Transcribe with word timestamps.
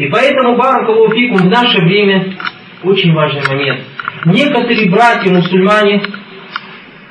И 0.00 0.06
поэтому, 0.06 0.56
Баракалуфикум, 0.56 1.36
в 1.36 1.50
наше 1.50 1.78
время 1.82 2.32
очень 2.82 3.12
важный 3.12 3.42
момент. 3.46 3.80
Некоторые 4.24 4.90
братья-мусульмане 4.90 6.00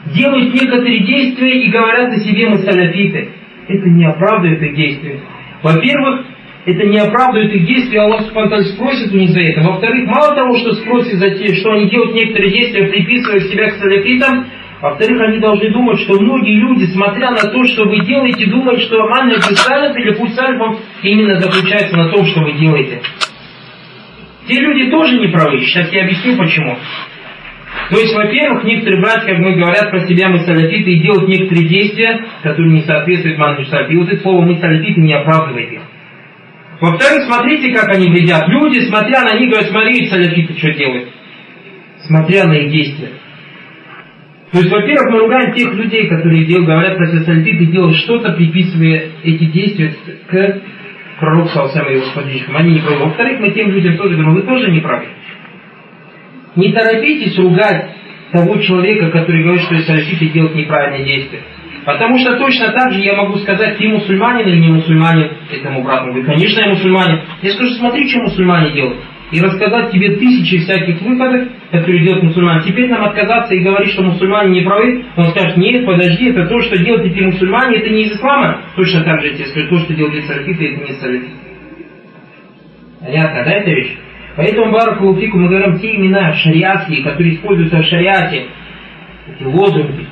делают 0.08 0.56
некоторые 0.56 1.06
действия 1.06 1.66
и 1.66 1.70
говорят 1.70 2.12
о 2.12 2.20
себе 2.20 2.50
мы 2.50 2.58
салафиты. 2.58 3.30
Это 3.68 3.90
не 3.92 4.06
оправдывает 4.06 4.64
их 4.64 4.76
действия. 4.76 5.20
Во-первых, 5.62 6.26
это 6.66 6.88
не 6.88 6.98
оправдывает 6.98 7.54
их 7.54 7.68
действия, 7.68 8.02
Аллах 8.02 8.24
Субхану 8.24 8.64
спросит 8.64 9.14
у 9.14 9.18
них 9.18 9.30
за 9.30 9.42
это. 9.42 9.62
Во-вторых, 9.62 10.08
мало 10.08 10.34
того, 10.34 10.58
что 10.58 10.74
спросит 10.74 11.20
за 11.20 11.30
те, 11.30 11.54
что 11.58 11.74
они 11.74 11.92
делают 11.92 12.16
некоторые 12.16 12.52
действия, 12.52 12.88
приписывая 12.88 13.42
себя 13.42 13.70
к 13.70 13.74
салафитам, 13.76 14.48
во-вторых, 14.82 15.22
они 15.22 15.40
должны 15.40 15.70
думать, 15.72 16.00
что 16.00 16.20
многие 16.20 16.56
люди, 16.56 16.86
смотря 16.86 17.32
на 17.32 17.52
то, 17.52 17.64
что 17.66 17.84
вы 17.84 18.00
делаете, 18.06 18.46
думают, 18.46 18.82
что 18.82 19.02
аман 19.04 19.32
салиф 19.42 19.96
или 19.98 20.14
путь 20.14 20.34
салифом 20.34 20.78
именно 21.04 21.40
заключается 21.40 21.98
на 21.98 22.10
том, 22.10 22.26
что 22.26 22.42
вы 22.42 22.54
делаете. 22.54 23.02
Те 24.48 24.56
люди 24.56 24.90
тоже 24.90 25.20
не 25.20 25.28
правы. 25.28 25.60
Сейчас 25.60 25.92
я 25.92 26.04
объясню 26.04 26.38
почему. 26.38 26.78
То 27.90 27.98
есть, 27.98 28.16
во-первых, 28.16 28.64
некоторые 28.64 29.02
братья, 29.02 29.28
как 29.28 29.40
мы 29.40 29.56
говорят 29.56 29.92
про 29.92 30.00
себя, 30.08 30.30
мы 30.30 30.40
салафиты, 30.40 30.92
и 30.92 31.02
делают 31.02 31.28
некоторые 31.28 31.68
действия, 31.68 32.26
которые 32.42 32.72
не 32.72 32.82
соответствуют 32.82 33.38
манху 33.38 33.66
салафи. 33.66 33.92
И 33.92 33.98
вот 33.98 34.10
это 34.10 34.22
слово 34.22 34.42
мы 34.46 34.60
салафиты 34.60 35.02
не 35.02 35.14
оправдывает 35.14 35.72
их. 35.74 35.82
Во-вторых, 36.80 37.26
смотрите, 37.26 37.74
как 37.74 37.90
они 37.90 38.10
вредят. 38.10 38.48
Люди, 38.48 38.80
смотря 38.88 39.24
на 39.24 39.38
них, 39.38 39.50
говорят, 39.50 39.70
смотри, 39.70 40.08
салафиты 40.08 40.58
что 40.58 40.72
делают. 40.72 41.10
Смотря 42.08 42.46
на 42.46 42.54
их 42.54 42.72
действия. 42.72 43.10
То 44.52 44.58
есть, 44.58 44.72
во-первых, 44.72 45.12
мы 45.12 45.20
ругаем 45.20 45.54
тех 45.54 45.74
людей, 45.74 46.08
которые 46.08 46.46
дел, 46.46 46.64
говорят 46.64 46.98
про 46.98 47.08
себя 47.08 47.22
салафиты, 47.22 47.66
делают 47.68 47.96
что-то, 47.98 48.32
приписывая 48.32 49.10
эти 49.24 49.46
действия 49.46 49.94
к 50.28 50.62
пророку 51.20 51.50
Салсам 51.50 51.88
и 51.88 51.94
его 51.94 52.06
сподвижникам. 52.06 52.58
Они 52.58 52.74
не 52.74 52.80
правы. 52.80 53.06
Во-вторых, 53.06 53.40
мы 53.40 53.52
тем 53.52 53.70
людям 53.70 53.98
тоже 53.98 54.16
говорим, 54.16 54.34
вы 54.34 54.42
тоже 54.42 54.72
не 54.72 54.80
правы. 54.80 55.06
Не 56.56 56.74
торопитесь 56.74 57.38
ругать 57.38 57.92
того 58.32 58.58
человека, 58.58 59.12
который 59.12 59.44
говорит, 59.44 59.62
что 59.64 59.78
салафиты 59.80 60.30
делают 60.30 60.56
неправильные 60.56 61.06
действия. 61.06 61.42
Потому 61.86 62.18
что 62.20 62.38
точно 62.38 62.72
так 62.72 62.92
же 62.92 63.02
я 63.02 63.16
могу 63.16 63.38
сказать, 63.38 63.78
ты 63.78 63.88
мусульманин 63.88 64.48
или 64.48 64.60
не 64.60 64.68
мусульманин 64.70 65.32
этому 65.52 65.84
брату. 65.84 66.12
Вы, 66.12 66.24
конечно, 66.24 66.60
я 66.60 66.70
мусульманин. 66.70 67.22
Я 67.42 67.52
скажу, 67.52 67.72
смотри, 67.76 68.08
что 68.10 68.20
мусульмане 68.22 68.72
делают. 68.72 69.00
И 69.32 69.40
рассказать 69.42 69.92
тебе 69.92 70.16
тысячи 70.16 70.58
всяких 70.58 71.02
выходов, 71.02 71.50
которые 71.72 72.04
делают 72.04 72.24
мусульмане. 72.24 72.64
Теперь 72.64 72.90
нам 72.90 73.04
отказаться 73.04 73.54
и 73.54 73.60
говорить, 73.60 73.92
что 73.92 74.02
мусульмане 74.04 74.60
не 74.60 74.66
правы. 74.66 75.06
Он 75.16 75.26
скажет, 75.26 75.56
нет, 75.58 75.86
подожди, 75.86 76.30
это 76.30 76.48
то, 76.48 76.60
что 76.62 76.78
делают 76.78 77.06
эти 77.06 77.22
мусульмане, 77.22 77.78
это 77.78 77.90
не 77.90 78.04
из 78.04 78.14
ислама. 78.14 78.62
Точно 78.76 79.04
так 79.04 79.22
же 79.22 79.28
я 79.28 79.34
тебе 79.36 79.46
скажу, 79.46 79.70
то, 79.70 79.80
что 79.80 79.94
делают 79.94 80.26
салафиты, 80.26 80.74
это 80.74 80.84
не 80.84 80.94
салафиты. 81.00 81.32
Понятно, 83.00 83.44
да, 83.46 83.52
эта 83.52 83.70
вещь? 83.70 83.98
Поэтому, 84.36 84.72
Баракулуфику, 84.72 85.38
мы 85.38 85.50
говорим 85.50 85.80
те 85.80 85.96
имена 85.96 86.34
шариатские, 86.34 87.04
которые 87.04 87.36
используются 87.36 87.78
в 87.80 87.86
шариате, 87.86 88.48
эти 89.28 89.44
лозунги, 89.44 90.08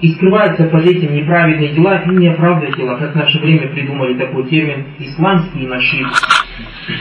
и 0.00 0.08
скрываются 0.12 0.64
под 0.64 0.84
этим 0.84 1.14
неправедные 1.14 1.74
дела, 1.74 2.02
и 2.02 2.08
не 2.10 2.28
оправдывают 2.28 2.76
дела, 2.76 2.96
как 2.96 3.12
в 3.12 3.16
наше 3.16 3.38
время 3.38 3.68
придумали 3.68 4.14
такой 4.14 4.48
термин 4.48 4.86
«исламский 4.98 5.66
нашиб». 5.66 6.06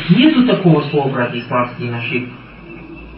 Нету 0.10 0.48
такого 0.48 0.82
слова, 0.82 1.10
брат, 1.12 1.36
исламский 1.36 1.90
нашиб. 1.90 2.30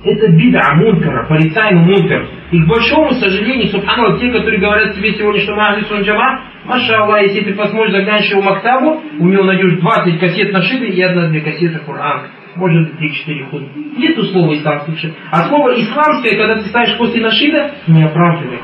Это 0.04 0.32
бида 0.32 0.74
мункара, 0.76 1.28
порицаемый 1.28 1.86
мункар. 1.86 2.28
И 2.52 2.62
к 2.62 2.68
большому 2.68 3.12
сожалению, 3.12 3.68
субханаллах, 3.68 4.20
те, 4.20 4.32
которые 4.32 4.60
говорят 4.60 4.96
себе 4.96 5.14
сегодня, 5.14 5.42
что 5.42 5.56
мы 5.56 5.68
ахлисун 5.68 6.02
джама, 6.02 6.42
маша 6.66 7.04
если 7.22 7.42
ты 7.42 7.54
посмотришь, 7.54 7.94
заглянешь 7.94 8.30
его 8.30 8.42
Мактабу, 8.42 9.02
у 9.20 9.28
него 9.28 9.44
найдешь 9.44 9.80
20 9.80 10.20
кассет 10.20 10.54
на 10.54 10.62
шибе 10.62 10.90
и 10.90 11.02
одна-две 11.02 11.42
кассеты 11.42 11.80
Коран. 11.80 12.28
Может 12.56 12.96
быть, 13.00 13.12
3-4 13.28 13.50
худ. 13.50 13.64
Нету 13.98 14.24
слова 14.26 14.56
исламский 14.56 14.96
шиб. 14.98 15.14
А 15.32 15.48
слово 15.50 15.80
исламское, 15.80 16.38
когда 16.38 16.56
ты 16.56 16.70
ставишь 16.70 16.98
после 16.98 17.22
нашида, 17.22 17.72
не 17.88 18.04
оправдывает. 18.04 18.62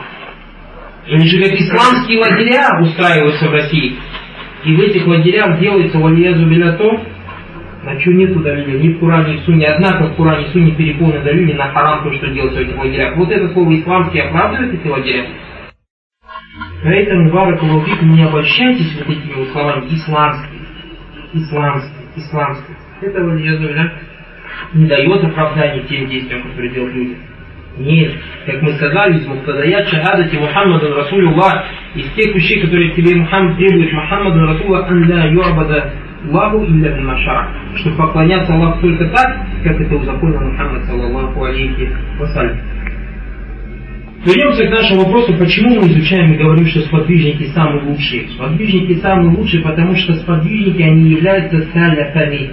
Они 1.08 1.28
же 1.28 1.44
как 1.44 1.54
исламские 1.60 2.20
лагеря 2.20 2.80
устраиваются 2.82 3.50
в 3.50 3.52
России. 3.52 3.98
И 4.64 4.76
в 4.76 4.80
этих 4.80 5.06
лагерях 5.06 5.60
делается 5.60 6.00
валиязу 6.00 6.46
биля 6.46 6.74
то, 6.74 7.04
на 7.84 8.00
что 8.00 8.14
нету 8.14 8.40
давления, 8.40 8.80
ни 8.80 8.94
в 8.94 9.00
Куране, 9.00 9.34
ни 9.34 9.38
в 9.38 9.42
Суне. 9.42 9.68
Однако 9.68 10.06
в 10.06 10.16
Куране 10.16 10.48
и 10.48 10.52
Суне 10.52 10.72
переполнено 10.72 11.24
давление 11.24 11.58
на 11.58 11.74
харам, 11.74 12.04
то, 12.04 12.14
что 12.14 12.28
делается 12.28 12.60
в 12.60 12.64
этих 12.64 12.78
лагерях. 12.78 13.18
Вот 13.18 13.30
это 13.30 13.50
слово 13.54 13.76
исламский 13.76 14.20
оправдывает 14.20 14.74
эти 14.74 14.88
лагеря. 14.88 15.26
Поэтому, 16.84 17.32
Баракалуфик, 17.32 18.02
не 18.02 18.24
обольщайтесь 18.24 18.98
вот 18.98 19.10
этими 19.10 19.46
словами 19.52 19.88
исламский, 19.88 20.60
исламский, 21.34 22.06
исламский. 22.16 22.74
Это 23.02 23.20
валиязу 23.22 23.68
биля 23.68 23.94
не 24.74 24.88
дает 24.88 25.24
оправдания 25.24 25.84
тем 25.84 26.08
действиям, 26.08 26.44
которые 26.44 26.74
делают 26.74 26.96
люди. 26.96 27.18
Нет, 27.78 28.14
как 28.46 28.62
мы 28.62 28.74
сказали, 28.74 29.18
из 29.18 29.26
муктадаят 29.26 29.88
шахадати 29.88 30.36
Мухаммадан 30.36 30.94
Расулуллах, 30.94 31.66
из 31.96 32.06
тех 32.12 32.36
вещей, 32.36 32.62
которые 32.62 32.94
тебе 32.94 33.16
Мухаммад 33.16 33.58
требует 33.58 33.92
Мухаммадан 33.92 34.46
Расулуллах, 34.46 34.92
ан 34.92 35.04
ля 35.06 35.26
ю'бада 35.26 35.92
Аллаху 36.30 36.66
илля 36.66 36.92
бимашара, 36.92 37.50
чтобы 37.78 37.98
поклоняться 37.98 38.54
Аллаху 38.54 38.82
только 38.82 39.10
так, 39.10 39.38
как 39.64 39.82
это 39.82 39.96
узаконил 39.96 40.40
Мухаммад, 40.40 40.84
саллаллаху 40.84 41.44
алейхи 41.44 41.90
вассалям. 42.20 42.60
Вернемся 44.24 44.68
к 44.68 44.70
нашему 44.70 45.02
вопросу, 45.02 45.34
почему 45.38 45.82
мы 45.82 45.88
изучаем 45.88 46.32
и 46.32 46.38
говорим, 46.38 46.66
что 46.68 46.80
сподвижники 46.82 47.48
самые 47.48 47.84
лучшие. 47.84 48.30
Сподвижники 48.30 48.94
самые 49.02 49.36
лучшие, 49.36 49.64
потому 49.64 49.96
что 49.96 50.14
сподвижники, 50.14 50.82
они 50.82 51.10
являются 51.10 51.60
саляфами. 51.74 52.52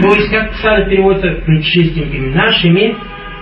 То 0.00 0.08
есть, 0.08 0.30
как 0.30 0.54
саля 0.54 0.86
переводится, 0.86 1.40
предшественниками, 1.46 2.34
нашими 2.34 2.96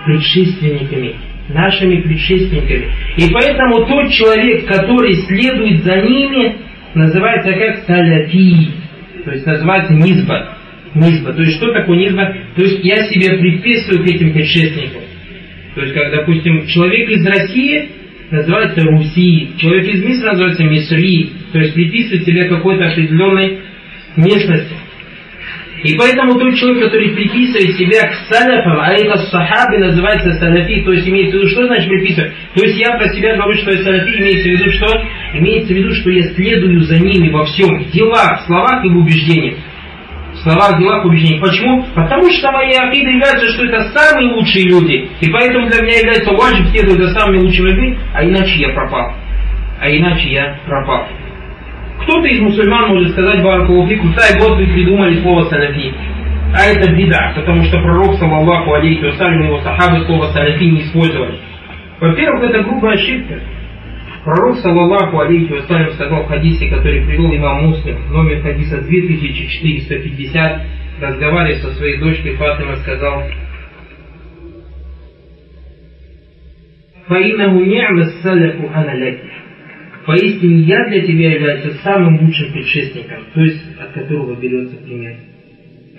предшественниками, 0.07 1.15
нашими 1.49 2.01
предшественниками. 2.01 2.87
И 3.17 3.31
поэтому 3.31 3.85
тот 3.85 4.11
человек, 4.11 4.65
который 4.65 5.13
следует 5.27 5.83
за 5.83 5.97
ними, 5.97 6.57
называется 6.95 7.51
как 7.51 7.85
саляфи, 7.85 8.71
то 9.25 9.31
есть 9.31 9.45
называется 9.45 9.93
низба. 9.93 10.57
Низба. 10.95 11.33
То 11.33 11.41
есть 11.41 11.57
что 11.57 11.71
такое 11.73 11.97
низба? 11.97 12.33
То 12.55 12.63
есть 12.63 12.83
я 12.83 13.03
себе 13.03 13.37
приписываю 13.37 14.03
к 14.03 14.09
этим 14.09 14.33
предшественникам. 14.33 15.01
То 15.75 15.81
есть, 15.81 15.93
как, 15.93 16.11
допустим, 16.11 16.65
человек 16.65 17.09
из 17.09 17.25
России 17.27 17.89
называется 18.31 18.81
Руси, 18.83 19.51
человек 19.57 19.87
из 19.93 20.03
Мисра 20.03 20.31
называется 20.31 20.63
Мисри, 20.63 21.29
то 21.51 21.59
есть 21.59 21.73
приписывает 21.73 22.25
себе 22.25 22.45
какой-то 22.45 22.87
определенной 22.87 23.59
местности. 24.15 24.73
И 25.83 25.95
поэтому 25.97 26.39
тот 26.39 26.55
человек, 26.55 26.85
который 26.85 27.09
приписывает 27.09 27.77
себя 27.77 28.07
к 28.07 28.13
салафам, 28.33 28.79
а 28.79 28.93
это 28.93 29.17
сахабы 29.29 29.77
называется 29.77 30.33
салафи, 30.33 30.81
то 30.83 30.91
есть 30.91 31.07
имеется 31.07 31.37
в 31.37 31.39
виду, 31.41 31.49
что 31.49 31.67
значит 31.67 31.87
приписывать? 31.87 32.33
То 32.55 32.65
есть 32.65 32.79
я 32.79 32.97
про 32.97 33.07
себя 33.09 33.35
говорю, 33.35 33.57
что 33.59 33.71
я 33.71 33.83
салафи, 33.83 34.17
имеется 34.19 34.49
в 34.49 34.51
виду, 34.51 34.71
что? 34.71 34.87
Имеется 35.33 35.73
в 35.73 35.77
виду, 35.77 35.93
что 35.93 36.09
я 36.09 36.23
следую 36.33 36.81
за 36.81 36.99
ними 36.99 37.29
во 37.29 37.45
всем, 37.45 37.83
в 37.83 37.91
делах, 37.91 38.41
в 38.41 38.45
словах 38.47 38.83
и 38.85 38.89
в 38.89 38.97
убеждениях. 38.97 39.57
В 40.33 40.37
словах, 40.39 40.77
в 40.77 40.79
делах, 40.79 41.03
в 41.03 41.07
убеждениях. 41.07 41.41
Почему? 41.41 41.85
Потому 41.93 42.31
что 42.31 42.51
моя 42.51 42.89
акида 42.89 43.09
является, 43.09 43.47
что 43.49 43.65
это 43.65 43.89
самые 43.93 44.33
лучшие 44.33 44.65
люди. 44.69 45.09
И 45.21 45.29
поэтому 45.31 45.67
для 45.67 45.81
меня 45.81 45.99
является 45.99 46.31
важным 46.31 46.67
следовать 46.67 47.01
за 47.01 47.19
самыми 47.19 47.39
лучшими 47.39 47.69
людьми, 47.69 47.97
а 48.13 48.23
иначе 48.23 48.59
я 48.59 48.69
пропал. 48.69 49.13
А 49.79 49.89
иначе 49.89 50.29
я 50.29 50.59
пропал. 50.65 51.07
Кто-то 52.02 52.26
из 52.26 52.40
мусульман 52.40 52.88
может 52.88 53.12
сказать 53.12 53.42
Баракулуфику, 53.42 54.08
тай 54.14 54.38
год 54.38 54.58
вы 54.58 54.66
придумали 54.66 55.20
слово 55.22 55.44
салафи. 55.44 55.94
А 56.54 56.64
это 56.66 56.92
беда, 56.92 57.32
потому 57.34 57.62
что 57.64 57.78
пророк, 57.78 58.14
саллаллаху 58.16 58.74
алейхи 58.74 59.04
вассалям, 59.04 59.44
его 59.44 59.60
сахабы 59.60 60.04
слово 60.04 60.26
салафи 60.32 60.64
не 60.64 60.82
использовали. 60.82 61.38
Во-первых, 62.00 62.42
это 62.42 62.62
грубая 62.64 62.94
ошибка. 62.94 63.40
Пророк, 64.24 64.56
саллаллаху 64.58 65.20
алейхи 65.20 65.52
вассалям, 65.52 65.90
сказал 65.92 66.24
в 66.24 66.28
хадисе, 66.28 66.68
который 66.68 67.06
привел 67.06 67.34
имам 67.34 67.66
Муслим, 67.66 67.96
номер 68.10 68.42
хадиса 68.42 68.82
2450, 68.82 70.62
разговаривая 71.00 71.60
со 71.60 71.72
своей 71.74 71.98
дочкой 71.98 72.36
Фатима, 72.36 72.76
сказал, 72.76 73.22
فإنه 77.08 77.64
نعم 77.64 77.98
السلف 77.98 78.56
أنا 78.74 79.04
لك 79.04 79.20
Поистине 80.07 80.61
я 80.61 80.85
для 80.85 81.01
тебя 81.01 81.33
являюсь 81.33 81.81
самым 81.81 82.21
лучшим 82.21 82.53
предшественником, 82.53 83.25
то 83.33 83.41
есть 83.41 83.61
от 83.77 83.91
которого 83.91 84.39
берется 84.39 84.77
пример. 84.77 85.17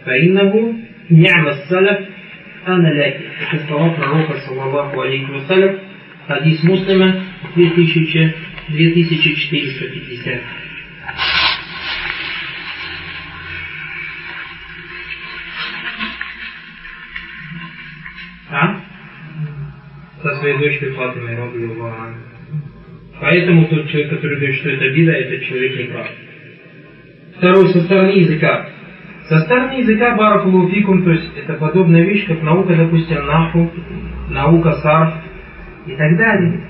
Фаиннаху 0.03 0.77
ни'ма 1.11 1.53
салаф 1.69 2.07
ана 2.65 2.91
ляки. 2.91 3.25
Это 3.53 3.67
слова 3.67 3.91
пророка, 3.91 4.41
саллаллаху 4.47 4.99
алейхи 4.99 5.31
вассалям, 5.31 5.81
хадис 6.27 6.63
муслима 6.65 7.23
2000, 7.55 8.35
2450. 8.71 10.41
А? 18.51 18.81
Со 20.23 20.35
своей 20.37 20.57
дочкой 20.57 20.93
Фатимой, 20.93 21.37
Раби 21.37 21.65
Аллаху 21.65 22.38
Поэтому 23.21 23.67
тот 23.67 23.89
человек, 23.89 24.11
который 24.11 24.37
говорит, 24.37 24.57
что 24.57 24.71
это 24.71 24.91
бида, 24.91 25.13
этот 25.13 25.43
человек 25.43 25.77
не 25.77 25.85
прав. 25.85 26.07
Второе, 27.37 27.69
со 27.69 27.81
стороны 27.83 28.11
языка. 28.11 28.69
Со 29.29 29.39
стороны 29.41 29.81
языка 29.81 30.17
баракулуфикум, 30.17 31.03
то 31.03 31.11
есть 31.11 31.31
это 31.37 31.55
подобная 31.55 32.05
вещь, 32.05 32.27
как 32.27 32.43
наука, 32.43 32.75
допустим, 32.75 33.27
наху, 33.27 33.71
наука 34.31 34.73
сарф 34.75 35.15
и 35.87 35.95
так 35.97 36.17
далее. 36.17 36.61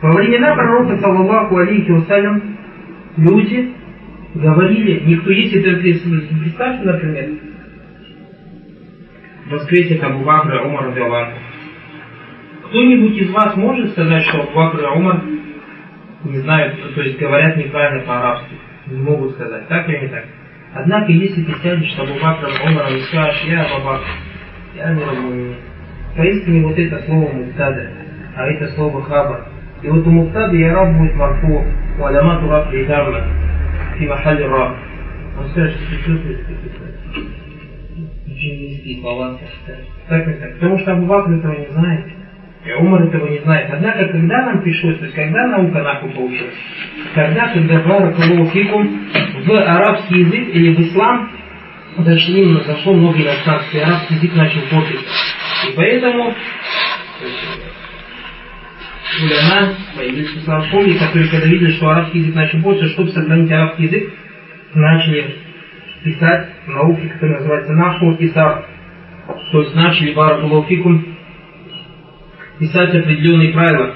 Во 0.00 0.12
времена 0.12 0.54
пророка, 0.54 0.96
саллаллаху 0.98 1.56
алейхи 1.58 1.90
вассалям, 1.90 2.56
люди 3.16 3.72
говорили, 4.34 5.02
никто, 5.06 5.30
если 5.30 5.60
ты 5.60 5.76
представьте, 5.76 6.84
например, 6.84 7.30
воскресит 9.50 10.02
Абу 10.02 10.24
Бакра 10.24 10.62
Умар. 10.62 11.34
Кто-нибудь 12.68 13.16
из 13.16 13.30
вас 13.30 13.56
может 13.56 13.90
сказать, 13.90 14.24
что 14.24 14.42
Абу 14.42 14.52
Бакр 14.54 14.84
Умар 14.96 15.22
не 16.24 16.38
знают, 16.38 16.94
то 16.94 17.00
есть 17.00 17.18
говорят 17.18 17.56
неправильно 17.56 18.04
по-арабски? 18.04 18.54
Не 18.86 19.02
могут 19.02 19.34
сказать, 19.34 19.68
так 19.68 19.88
или 19.88 19.98
не 19.98 20.08
так? 20.08 20.24
Однако, 20.74 21.12
если 21.12 21.42
ты 21.42 21.52
сядешь 21.62 21.94
с 21.94 21.98
Абу 21.98 22.14
Бакром 22.20 22.52
Умаром 22.66 22.94
и 22.96 23.00
скажешь, 23.02 23.44
я 23.44 23.62
Абу 23.62 23.84
Бакр, 23.84 24.04
я 24.74 24.90
разумею. 24.90 25.54
Поистине 26.16 26.66
вот 26.66 26.78
это 26.78 26.98
слово 27.04 27.30
муктада, 27.32 27.90
а 28.36 28.46
это 28.46 28.68
слово 28.74 29.02
хаба. 29.02 29.48
И 29.82 29.88
вот 29.88 30.06
у 30.06 30.10
муктада 30.10 30.56
и 30.56 30.62
араб 30.64 30.96
будет 30.96 31.14
марфу, 31.14 31.64
у 31.98 32.04
алямату 32.04 32.48
раб 32.48 32.72
лидамна, 32.72 33.24
фи 33.96 34.06
махали 34.06 34.42
раб. 34.42 34.76
Он 35.38 35.48
скажет, 35.50 35.76
что 36.02 36.18
ты 36.18 36.38
очень 38.26 38.60
низкие 38.60 39.00
слова. 39.00 39.38
Так 40.08 40.28
и 40.28 40.32
так. 40.32 40.54
Потому 40.54 40.78
что 40.78 40.92
Абу 40.92 41.06
Бакр 41.06 41.32
этого 41.32 41.52
не 41.52 41.66
знает. 41.66 42.06
И 42.68 42.72
Умар 42.74 43.04
этого 43.04 43.28
не 43.28 43.38
знает. 43.38 43.70
Однако, 43.72 44.04
когда 44.08 44.44
нам 44.44 44.60
пришлось, 44.60 44.98
то 44.98 45.04
есть 45.04 45.14
когда 45.14 45.46
наука 45.46 45.82
нахуй 45.82 46.10
получилась, 46.10 46.52
когда, 47.14 47.48
когда 47.48 47.80
Баракулуфикум 47.80 49.06
в 49.46 49.50
арабский 49.52 50.18
язык 50.18 50.54
или 50.54 50.74
в 50.74 50.80
ислам 50.80 51.30
зашли, 51.96 52.60
зашло 52.66 52.92
много 52.92 53.22
иностранцев, 53.22 53.74
и 53.74 53.78
арабский 53.78 54.14
язык 54.16 54.34
начал 54.34 54.60
портиться. 54.70 55.06
И 55.66 55.76
поэтому 55.76 56.34
уляма, 59.22 59.74
появились 59.96 60.36
исламские, 60.36 60.98
которые 60.98 61.30
когда 61.30 61.46
видели, 61.46 61.72
что 61.72 61.88
арабский 61.88 62.18
язык 62.18 62.34
начал 62.34 62.62
портиться, 62.62 62.90
чтобы 62.90 63.08
сохранить 63.12 63.50
арабский 63.50 63.84
язык, 63.84 64.12
начали 64.74 65.36
писать 66.04 66.48
науки, 66.66 67.08
которые 67.14 67.38
называются 67.38 67.72
наху 67.72 68.12
и. 68.12 68.28
То 68.28 69.62
есть 69.62 69.74
начали 69.74 70.12
баракулуфикум 70.12 71.07
писать 72.58 72.94
определенные 72.94 73.52
правила. 73.52 73.94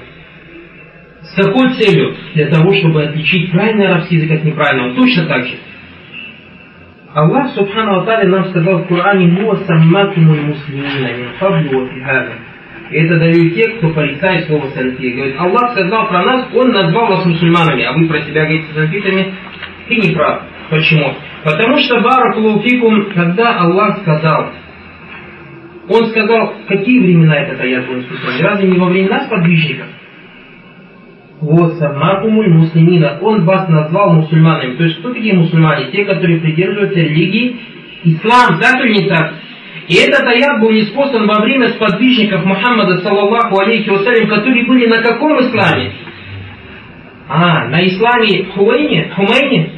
С 1.21 1.35
какой 1.35 1.73
целью? 1.73 2.15
Для 2.35 2.47
того, 2.47 2.73
чтобы 2.73 3.03
отличить 3.03 3.51
правильный 3.51 3.87
арабский 3.87 4.15
язык 4.15 4.31
от 4.31 4.43
неправильного. 4.43 4.95
Точно 4.95 5.25
так 5.25 5.45
же. 5.45 5.55
Аллах 7.13 7.49
Субхану 7.51 8.01
Аталя 8.01 8.27
нам 8.27 8.45
сказал 8.45 8.79
в 8.79 8.87
Коране 8.87 9.27
«Муа 9.27 9.55
саммакумуль 9.57 10.41
муслимина 10.41 11.13
мин 11.15 11.29
фаблу 11.37 11.87
И 12.89 12.95
это 12.95 13.19
дают 13.19 13.53
те, 13.53 13.69
кто 13.69 13.89
порицает 13.89 14.47
слово 14.47 14.67
салфия. 14.69 15.15
Говорит, 15.15 15.35
Аллах 15.39 15.71
сказал 15.73 16.07
про 16.07 16.23
нас, 16.23 16.47
Он 16.55 16.71
назвал 16.71 17.07
вас 17.07 17.25
мусульманами, 17.25 17.83
а 17.83 17.93
вы 17.93 18.07
про 18.07 18.21
себя 18.21 18.45
говорите 18.45 18.73
салфитами. 18.73 19.33
Ты 19.87 19.95
не 19.95 20.15
прав. 20.15 20.41
Почему? 20.71 21.13
Потому 21.43 21.77
что 21.77 22.01
Баракулуфикум, 22.01 23.11
когда 23.13 23.59
Аллах 23.59 23.99
сказал, 23.99 24.51
он 25.89 26.07
сказал, 26.07 26.53
какие 26.67 26.99
времена 26.99 27.35
этот 27.35 27.59
аят 27.59 27.87
был 27.87 28.01
специальный? 28.01 28.41
Разве 28.41 28.69
не 28.69 28.77
во 28.77 28.87
времена 28.87 29.25
сподвижников? 29.25 29.87
Вот, 31.41 31.73
самакумуль 31.73 32.49
муслимина. 32.53 33.19
Он 33.21 33.43
вас 33.43 33.67
назвал 33.67 34.13
мусульманами. 34.13 34.75
То 34.75 34.83
есть, 34.85 34.99
кто 34.99 35.13
такие 35.13 35.33
мусульмане? 35.33 35.91
Те, 35.91 36.05
которые 36.05 36.39
придерживаются 36.39 36.99
религии 36.99 37.59
ислам, 38.05 38.59
так 38.59 38.79
или 38.85 39.01
не 39.01 39.09
так? 39.09 39.33
И 39.89 39.95
этот 39.95 40.25
аят 40.25 40.61
был 40.61 40.71
неспослан 40.71 41.27
во 41.27 41.41
время 41.41 41.67
сподвижников 41.69 42.45
Мухаммада, 42.45 42.99
саллаллаху 42.99 43.59
алейхи 43.59 43.89
вассалям, 43.89 44.29
которые 44.29 44.65
были 44.65 44.87
на 44.87 45.01
каком 45.01 45.37
исламе? 45.41 45.91
А, 47.27 47.67
на 47.67 47.85
исламе 47.85 48.45
Хуэйне, 48.45 49.11
Хумейне? 49.13 49.71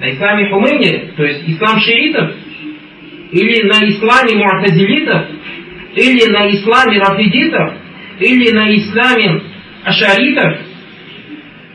На 0.00 0.10
исламе 0.10 0.50
Хумейне, 0.50 1.12
то 1.16 1.24
есть 1.24 1.48
ислам 1.48 1.80
шиитов? 1.80 2.32
Или 3.32 3.66
на 3.66 3.88
исламе 3.88 4.36
муатазилитов, 4.36 5.22
или 5.94 6.30
на 6.30 6.50
исламе 6.50 6.98
рафидитов, 6.98 7.74
или 8.20 8.52
на 8.52 8.74
исламе 8.74 9.42
ашаритов. 9.84 10.58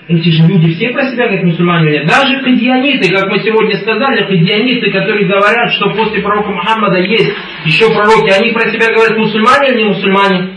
Эти 0.07 0.29
же 0.29 0.43
люди 0.45 0.73
все 0.73 0.89
про 0.89 1.09
себя 1.09 1.29
как 1.29 1.43
мусульмане 1.43 2.03
Даже 2.03 2.39
хадианиты, 2.41 3.13
как 3.13 3.29
мы 3.29 3.39
сегодня 3.39 3.77
сказали, 3.77 4.25
хадианиты, 4.25 4.91
которые 4.91 5.25
говорят, 5.25 5.71
что 5.73 5.89
после 5.91 6.21
пророка 6.21 6.49
Мухаммада 6.49 6.99
есть 6.99 7.31
еще 7.65 7.93
пророки, 7.93 8.29
они 8.29 8.51
про 8.51 8.69
себя 8.71 8.93
говорят 8.93 9.17
мусульмане 9.17 9.69
или 9.69 9.77
не 9.77 9.85
мусульмане? 9.85 10.49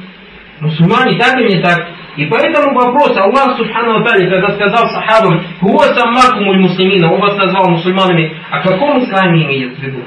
Мусульмане, 0.60 1.18
так 1.18 1.38
или 1.38 1.56
не 1.56 1.62
так? 1.62 1.88
И 2.16 2.26
поэтому 2.26 2.74
вопрос, 2.74 3.16
Аллах 3.16 3.56
Субхану 3.56 4.00
Атали, 4.00 4.30
когда 4.30 4.54
сказал 4.54 4.88
сахабам, 4.88 5.44
«Хуа 5.60 5.94
саммакумуль 5.94 6.60
муслимина», 6.60 7.12
он 7.12 7.20
вас 7.20 7.36
назвал 7.36 7.70
мусульманами, 7.70 8.36
о 8.50 8.60
каком 8.60 9.04
исламе 9.04 9.44
имеет 9.44 9.76
в 9.76 9.82
виду? 9.82 9.98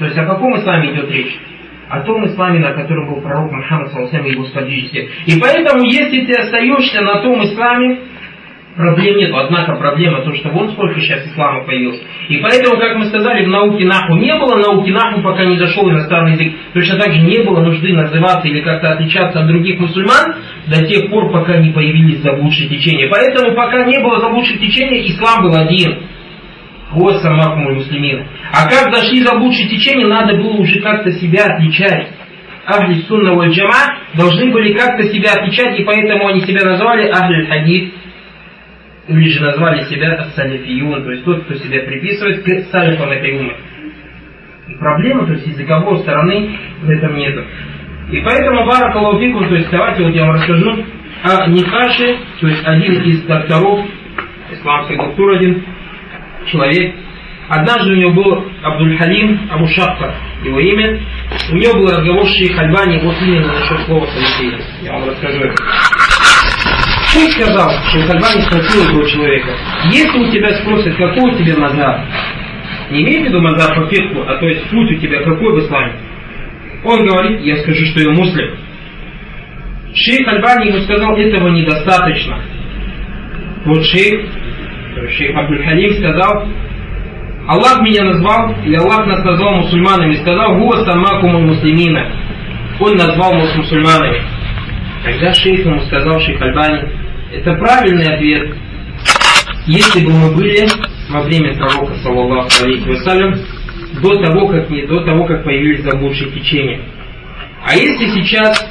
То 0.00 0.06
есть 0.06 0.16
о 0.16 0.24
каком 0.24 0.58
исламе 0.58 0.94
идет 0.94 1.10
речь? 1.10 1.38
О 1.90 2.00
том 2.00 2.24
исламе, 2.24 2.58
на 2.60 2.72
котором 2.72 3.12
был 3.12 3.20
пророк 3.20 3.52
Мухаммад 3.52 3.92
Саласам 3.92 4.24
и 4.24 4.30
его 4.30 4.46
сподвижники. 4.46 5.10
И 5.26 5.38
поэтому, 5.38 5.84
если 5.84 6.24
ты 6.24 6.32
остаешься 6.40 7.02
на 7.02 7.20
том 7.20 7.42
исламе, 7.44 7.98
проблем 8.76 9.18
нет. 9.18 9.30
Однако 9.34 9.76
проблема 9.76 10.22
то, 10.22 10.34
что 10.34 10.48
вон 10.48 10.70
сколько 10.70 10.98
сейчас 11.00 11.26
ислама 11.26 11.64
появилось. 11.64 12.00
И 12.30 12.38
поэтому, 12.38 12.80
как 12.80 12.96
мы 12.96 13.06
сказали, 13.06 13.44
в 13.44 13.48
науке 13.48 13.84
наху 13.84 14.14
не 14.14 14.34
было 14.36 14.56
науки 14.56 14.88
наху, 14.88 15.20
пока 15.20 15.44
не 15.44 15.58
зашел 15.58 15.90
иностранный 15.90 16.32
язык. 16.32 16.54
Точно 16.72 16.98
так 16.98 17.12
же 17.12 17.20
не 17.20 17.42
было 17.42 17.60
нужды 17.60 17.92
называться 17.92 18.48
или 18.48 18.62
как-то 18.62 18.92
отличаться 18.92 19.40
от 19.40 19.48
других 19.48 19.80
мусульман 19.80 20.36
до 20.66 20.86
тех 20.86 21.10
пор, 21.10 21.30
пока 21.30 21.58
не 21.58 21.72
появились 21.72 22.22
заблудшие 22.22 22.70
течения. 22.70 23.10
Поэтому, 23.10 23.54
пока 23.54 23.84
не 23.84 23.98
было 23.98 24.18
заблудших 24.18 24.60
течений, 24.60 25.10
ислам 25.10 25.42
был 25.42 25.54
один. 25.54 26.04
Вот 26.92 27.22
самакумуль 27.22 27.74
муслимин. 27.74 28.26
А 28.52 28.68
как 28.68 28.92
зашли 28.92 29.22
за 29.22 29.34
лучшее 29.36 29.68
течение, 29.68 30.06
надо 30.06 30.36
было 30.36 30.56
уже 30.56 30.80
как-то 30.80 31.12
себя 31.12 31.44
отличать. 31.44 32.08
Ахли 32.66 33.02
сунна 33.02 33.34
валь 33.34 33.50
джама 33.50 33.98
должны 34.14 34.50
были 34.50 34.72
как-то 34.74 35.04
себя 35.04 35.32
отличать, 35.32 35.78
и 35.78 35.84
поэтому 35.84 36.28
они 36.28 36.40
себя 36.40 36.64
назвали 36.64 37.08
Ахли 37.08 37.46
хадид, 37.46 37.94
или 39.08 39.28
же 39.28 39.42
назвали 39.42 39.84
себя 39.84 40.24
салифиюн, 40.36 41.02
то 41.02 41.10
есть 41.10 41.24
тот, 41.24 41.44
кто 41.44 41.54
себя 41.54 41.80
приписывает 41.80 42.42
к 42.44 42.70
салифам 42.70 43.10
этой 43.10 43.38
умы. 43.38 43.54
И 44.68 44.74
проблемы, 44.74 45.26
то 45.26 45.32
есть 45.32 45.46
языковой 45.46 45.98
стороны 45.98 46.56
в 46.82 46.90
этом 46.90 47.16
нету. 47.16 47.44
И 48.12 48.20
поэтому 48.20 48.66
Баракалауфику, 48.66 49.44
то 49.46 49.54
есть 49.54 49.70
давайте 49.70 50.04
вот 50.04 50.14
я 50.14 50.26
вам 50.26 50.34
расскажу 50.34 50.84
о 51.22 51.46
Нихаше, 51.48 52.18
то 52.40 52.48
есть 52.48 52.64
один 52.64 53.02
из 53.02 53.22
докторов 53.22 53.86
исламской 54.52 54.96
доктор 54.96 55.30
один, 55.30 55.64
человек. 56.46 56.94
Однажды 57.48 57.92
у 57.92 57.96
него 57.96 58.12
был 58.12 58.44
Абдуль-Халим 58.62 59.50
Абу 59.50 59.66
Шахфа, 59.68 60.14
его 60.44 60.60
имя. 60.60 61.00
У 61.50 61.56
него 61.56 61.74
был 61.74 61.90
разговор 61.90 62.26
с 62.26 62.36
шейх 62.36 62.56
Альбани, 62.58 62.98
вот 62.98 63.16
именно 63.20 63.48
насчет 63.48 63.86
слова 63.86 64.06
салифия. 64.06 64.60
Я 64.82 64.92
вам 64.92 65.08
расскажу 65.08 65.40
это. 65.40 65.56
Шейх 67.12 67.32
сказал, 67.32 67.70
шейх 67.90 68.08
Альбани 68.08 68.42
спросил 68.42 68.84
этого 68.84 69.08
человека, 69.08 69.50
если 69.90 70.18
у 70.18 70.30
тебя 70.30 70.54
спросят, 70.58 70.96
какой 70.96 71.32
у 71.32 71.38
тебя 71.38 71.56
мазар, 71.56 72.06
не 72.90 73.02
имеет 73.02 73.22
в 73.22 73.24
виду 73.26 73.40
мазар 73.40 73.74
по 73.74 73.86
фетку, 73.88 74.22
а 74.22 74.36
то 74.36 74.46
есть 74.46 74.68
путь 74.70 74.92
у 74.92 74.94
тебя 74.96 75.22
какой 75.24 75.54
в 75.54 75.64
исламе, 75.64 75.94
он 76.84 77.04
говорит, 77.04 77.40
я 77.40 77.56
скажу, 77.56 77.84
что 77.86 78.00
я 78.00 78.10
муслим. 78.10 78.54
Шейх 79.92 80.26
Альбани 80.28 80.68
ему 80.68 80.80
сказал, 80.82 81.16
этого 81.16 81.48
недостаточно. 81.48 82.38
Вот 83.64 83.84
шейх 83.84 84.26
шейх 85.10 85.36
Абдуль-Халим 85.36 85.94
сказал, 85.98 86.48
Аллах 87.46 87.80
меня 87.82 88.04
назвал, 88.04 88.54
или 88.64 88.76
Аллах 88.76 89.06
нас 89.06 89.24
назвал 89.24 89.56
мусульманами, 89.56 90.16
сказал, 90.16 90.56
«Гуа 90.56 90.84
самакуму 90.84 91.40
муслимина». 91.40 92.12
Он 92.78 92.96
назвал 92.96 93.34
нас 93.34 93.54
мусульманами. 93.56 94.22
Тогда 95.04 95.34
шейх 95.34 95.64
ему 95.64 95.80
сказал, 95.82 96.20
шейх 96.20 96.40
Альбани, 96.40 96.82
это 97.32 97.54
правильный 97.54 98.14
ответ. 98.14 98.56
Если 99.66 100.04
бы 100.04 100.12
мы 100.12 100.34
были 100.34 100.66
во 101.10 101.22
время 101.22 101.56
пророка, 101.56 101.94
саллаллаху 102.02 102.50
алейхи 102.62 102.88
вассалям, 102.88 103.34
до 104.02 104.22
того, 104.22 104.46
как, 104.48 104.70
не, 104.70 104.86
до 104.86 105.04
того, 105.04 105.24
как 105.24 105.44
появились 105.44 105.82
заблудшие 105.82 106.30
течения. 106.30 106.80
А 107.64 107.74
если 107.74 108.06
сейчас 108.20 108.64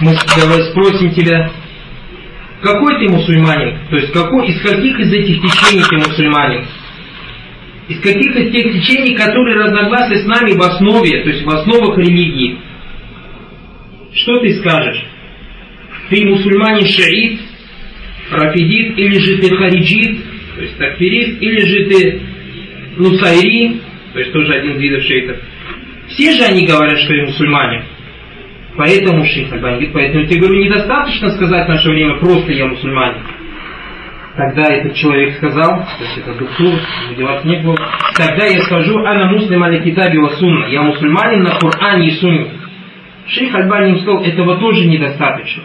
мы 0.00 0.14
спросим 0.14 1.10
тебя, 1.10 1.50
какой 2.64 2.98
ты 2.98 3.12
мусульманин? 3.12 3.78
То 3.90 3.96
есть 3.96 4.12
какой, 4.12 4.48
из 4.48 4.60
каких 4.62 4.98
из 4.98 5.12
этих 5.12 5.42
течений 5.42 5.84
ты 5.88 5.96
мусульманин? 5.96 6.64
Из 7.88 8.00
каких 8.00 8.34
из 8.34 8.52
тех 8.52 8.72
течений, 8.72 9.14
которые 9.14 9.56
разногласны 9.56 10.16
с 10.16 10.26
нами 10.26 10.52
в 10.52 10.62
основе, 10.62 11.22
то 11.22 11.28
есть 11.28 11.44
в 11.44 11.50
основах 11.50 11.98
религии? 11.98 12.58
Что 14.14 14.40
ты 14.40 14.54
скажешь? 14.54 15.04
Ты 16.08 16.24
мусульманин 16.24 16.86
шаид, 16.86 17.40
рафидит, 18.30 18.98
или 18.98 19.18
же 19.18 19.38
ты 19.38 19.54
хариджит, 19.54 20.18
то 20.56 20.62
есть 20.62 20.78
такфирист, 20.78 21.42
или 21.42 21.60
же 21.66 21.84
ты 21.90 22.20
нусайри, 22.96 23.80
то 24.14 24.18
есть 24.20 24.32
тоже 24.32 24.54
один 24.54 24.76
из 24.76 24.80
видов 24.80 25.02
шейхов. 25.02 25.36
Все 26.08 26.32
же 26.32 26.44
они 26.44 26.66
говорят, 26.66 26.98
что 26.98 27.12
и 27.12 27.26
мусульмане. 27.26 27.84
Поэтому 28.76 29.24
шейх 29.24 29.52
Альбани 29.52 29.74
говорит, 29.74 29.92
поэтому 29.92 30.20
я 30.22 30.26
тебе 30.26 30.40
говорю, 30.40 30.64
недостаточно 30.64 31.30
сказать 31.30 31.66
в 31.66 31.68
наше 31.68 31.88
время 31.90 32.18
просто 32.18 32.52
я 32.52 32.66
мусульманин. 32.66 33.22
Тогда 34.36 34.64
этот 34.64 34.94
человек 34.94 35.36
сказал, 35.36 35.78
то 35.78 36.04
есть 36.04 36.18
это 36.18 36.34
доктор, 36.34 36.80
деваться 37.16 37.46
не 37.46 37.62
было, 37.62 37.76
тогда 38.16 38.46
я 38.46 38.62
скажу, 38.62 38.98
ана 38.98 39.30
муслим 39.30 39.62
аля 39.62 39.80
китаби 39.80 40.18
ва 40.18 40.30
сунна, 40.30 40.66
я 40.66 40.82
мусульманин 40.82 41.44
на 41.44 41.56
Коране 41.56 42.08
и 42.08 42.10
сунне. 42.12 42.50
Шейх 43.28 43.54
Альбани 43.54 43.90
им 43.90 43.98
сказал, 43.98 44.24
этого 44.24 44.58
тоже 44.58 44.86
недостаточно. 44.86 45.62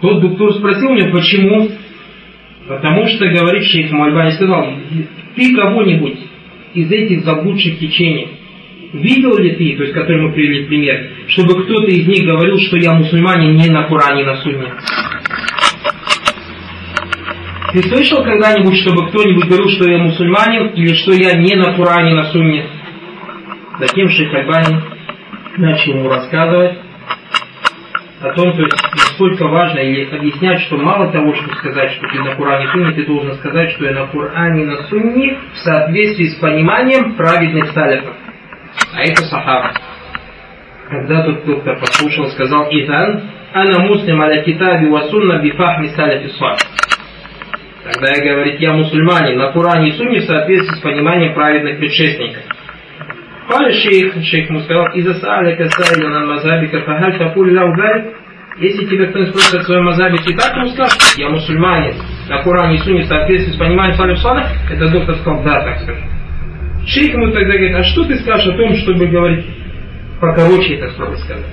Тот 0.00 0.22
доктор 0.22 0.54
спросил 0.54 0.94
меня, 0.94 1.10
почему? 1.10 1.68
Потому 2.66 3.06
что, 3.06 3.28
говорит 3.28 3.64
шейх 3.64 3.92
Альбани, 3.92 4.30
сказал, 4.30 4.72
ты 5.36 5.54
кого-нибудь 5.54 6.20
из 6.72 6.90
этих 6.90 7.20
заблудших 7.24 7.78
течений 7.78 8.28
видел 8.92 9.36
ли 9.36 9.50
ты, 9.52 9.76
то 9.76 9.82
есть 9.82 9.94
который 9.94 10.22
мы 10.22 10.32
привели 10.32 10.66
пример, 10.66 11.10
чтобы 11.28 11.64
кто-то 11.64 11.86
из 11.86 12.06
них 12.06 12.24
говорил, 12.24 12.58
что 12.58 12.76
я 12.76 12.92
мусульманин 12.92 13.56
не 13.56 13.70
на 13.70 13.84
Коране, 13.84 14.24
на 14.24 14.36
Сунне? 14.36 14.72
Ты 17.72 17.82
слышал 17.82 18.24
когда-нибудь, 18.24 18.76
чтобы 18.78 19.08
кто-нибудь 19.08 19.44
говорил, 19.44 19.68
что 19.68 19.90
я 19.90 19.98
мусульманин 19.98 20.68
или 20.68 20.94
что 20.94 21.12
я 21.12 21.34
не 21.34 21.54
на 21.54 21.74
Коране, 21.74 22.14
на 22.14 22.24
Сунне? 22.32 22.66
Затем 23.78 24.08
шейх 24.08 24.32
Альбани 24.34 24.80
начал 25.58 25.92
ему 25.92 26.08
рассказывать 26.08 26.78
о 28.20 28.32
том, 28.32 28.52
то 28.56 28.62
есть, 28.62 28.76
насколько 28.94 29.46
важно, 29.46 29.78
или 29.78 30.08
объяснять, 30.10 30.60
что 30.62 30.76
мало 30.76 31.12
того, 31.12 31.34
что 31.34 31.54
сказать, 31.56 31.92
что 31.92 32.08
ты 32.08 32.18
на 32.20 32.34
Коране 32.34 32.68
Сунне, 32.72 32.92
ты 32.92 33.06
должен 33.06 33.34
сказать, 33.34 33.70
что 33.72 33.84
я 33.84 33.92
на 33.92 34.06
Коране 34.06 34.64
на 34.64 34.82
Сунне 34.84 35.38
в 35.52 35.58
соответствии 35.58 36.26
с 36.26 36.34
пониманием 36.36 37.14
праведных 37.14 37.70
салифов. 37.72 38.14
А 38.94 39.02
это 39.02 39.22
Сахара. 39.24 39.74
Когда 40.88 41.22
тут 41.24 41.44
доктор 41.44 41.78
послушал, 41.78 42.26
сказал 42.30 42.68
Итан, 42.70 43.30
«Ана 43.52 43.80
муслим 43.80 44.20
аля 44.20 44.42
китаби 44.42 44.86
ва 44.86 45.02
сунна 45.08 45.40
бифахми 45.42 45.88
саляфи 45.88 46.30
Тогда 47.84 48.10
я 48.10 48.32
говорит, 48.32 48.60
я 48.60 48.72
мусульманин, 48.72 49.38
на 49.38 49.52
Куране 49.52 49.90
и 49.90 49.92
Сунне 49.92 50.20
в 50.20 50.24
соответствии 50.24 50.76
с 50.76 50.80
пониманием 50.80 51.34
праведных 51.34 51.78
предшественников. 51.78 52.42
Пали 53.48 53.72
шейх, 53.72 54.14
шейх 54.24 54.50
ему 54.50 54.60
сказал, 54.60 54.88
«Иза 54.94 55.14
саалика 55.14 55.68
саида 55.68 56.08
на 56.08 56.26
мазабика 56.26 56.82
фахаль 56.82 57.18
такуль 57.18 57.56
лау 57.56 57.72
если 58.58 58.86
тебя 58.86 59.06
кто-нибудь 59.06 59.30
спросит 59.30 59.54
о 59.54 59.62
своем 59.62 59.84
мазабе, 59.84 60.18
ты 60.18 60.34
так 60.34 60.56
ему 60.56 60.66
скажешь, 60.70 61.16
я 61.16 61.28
мусульманин, 61.28 61.94
на 62.28 62.42
Коране 62.42 62.74
и 62.74 62.78
Суне 62.78 63.02
в 63.02 63.06
соответствии 63.06 63.52
с 63.52 63.56
пониманием 63.56 63.96
Салиф 63.96 64.18
Сана, 64.18 64.48
это 64.68 64.90
доктор 64.90 65.14
сказал, 65.16 65.44
да, 65.44 65.62
так 65.62 65.78
скажет. 65.82 66.17
Шейх 66.88 67.12
ему 67.12 67.30
тогда 67.32 67.52
говорит, 67.52 67.76
а 67.76 67.82
что 67.84 68.04
ты 68.04 68.16
скажешь 68.16 68.54
о 68.54 68.56
том, 68.56 68.74
чтобы 68.76 69.08
говорить 69.08 69.44
покороче 70.20 70.76
это 70.76 70.90
слово 70.92 71.16
сказать? 71.16 71.44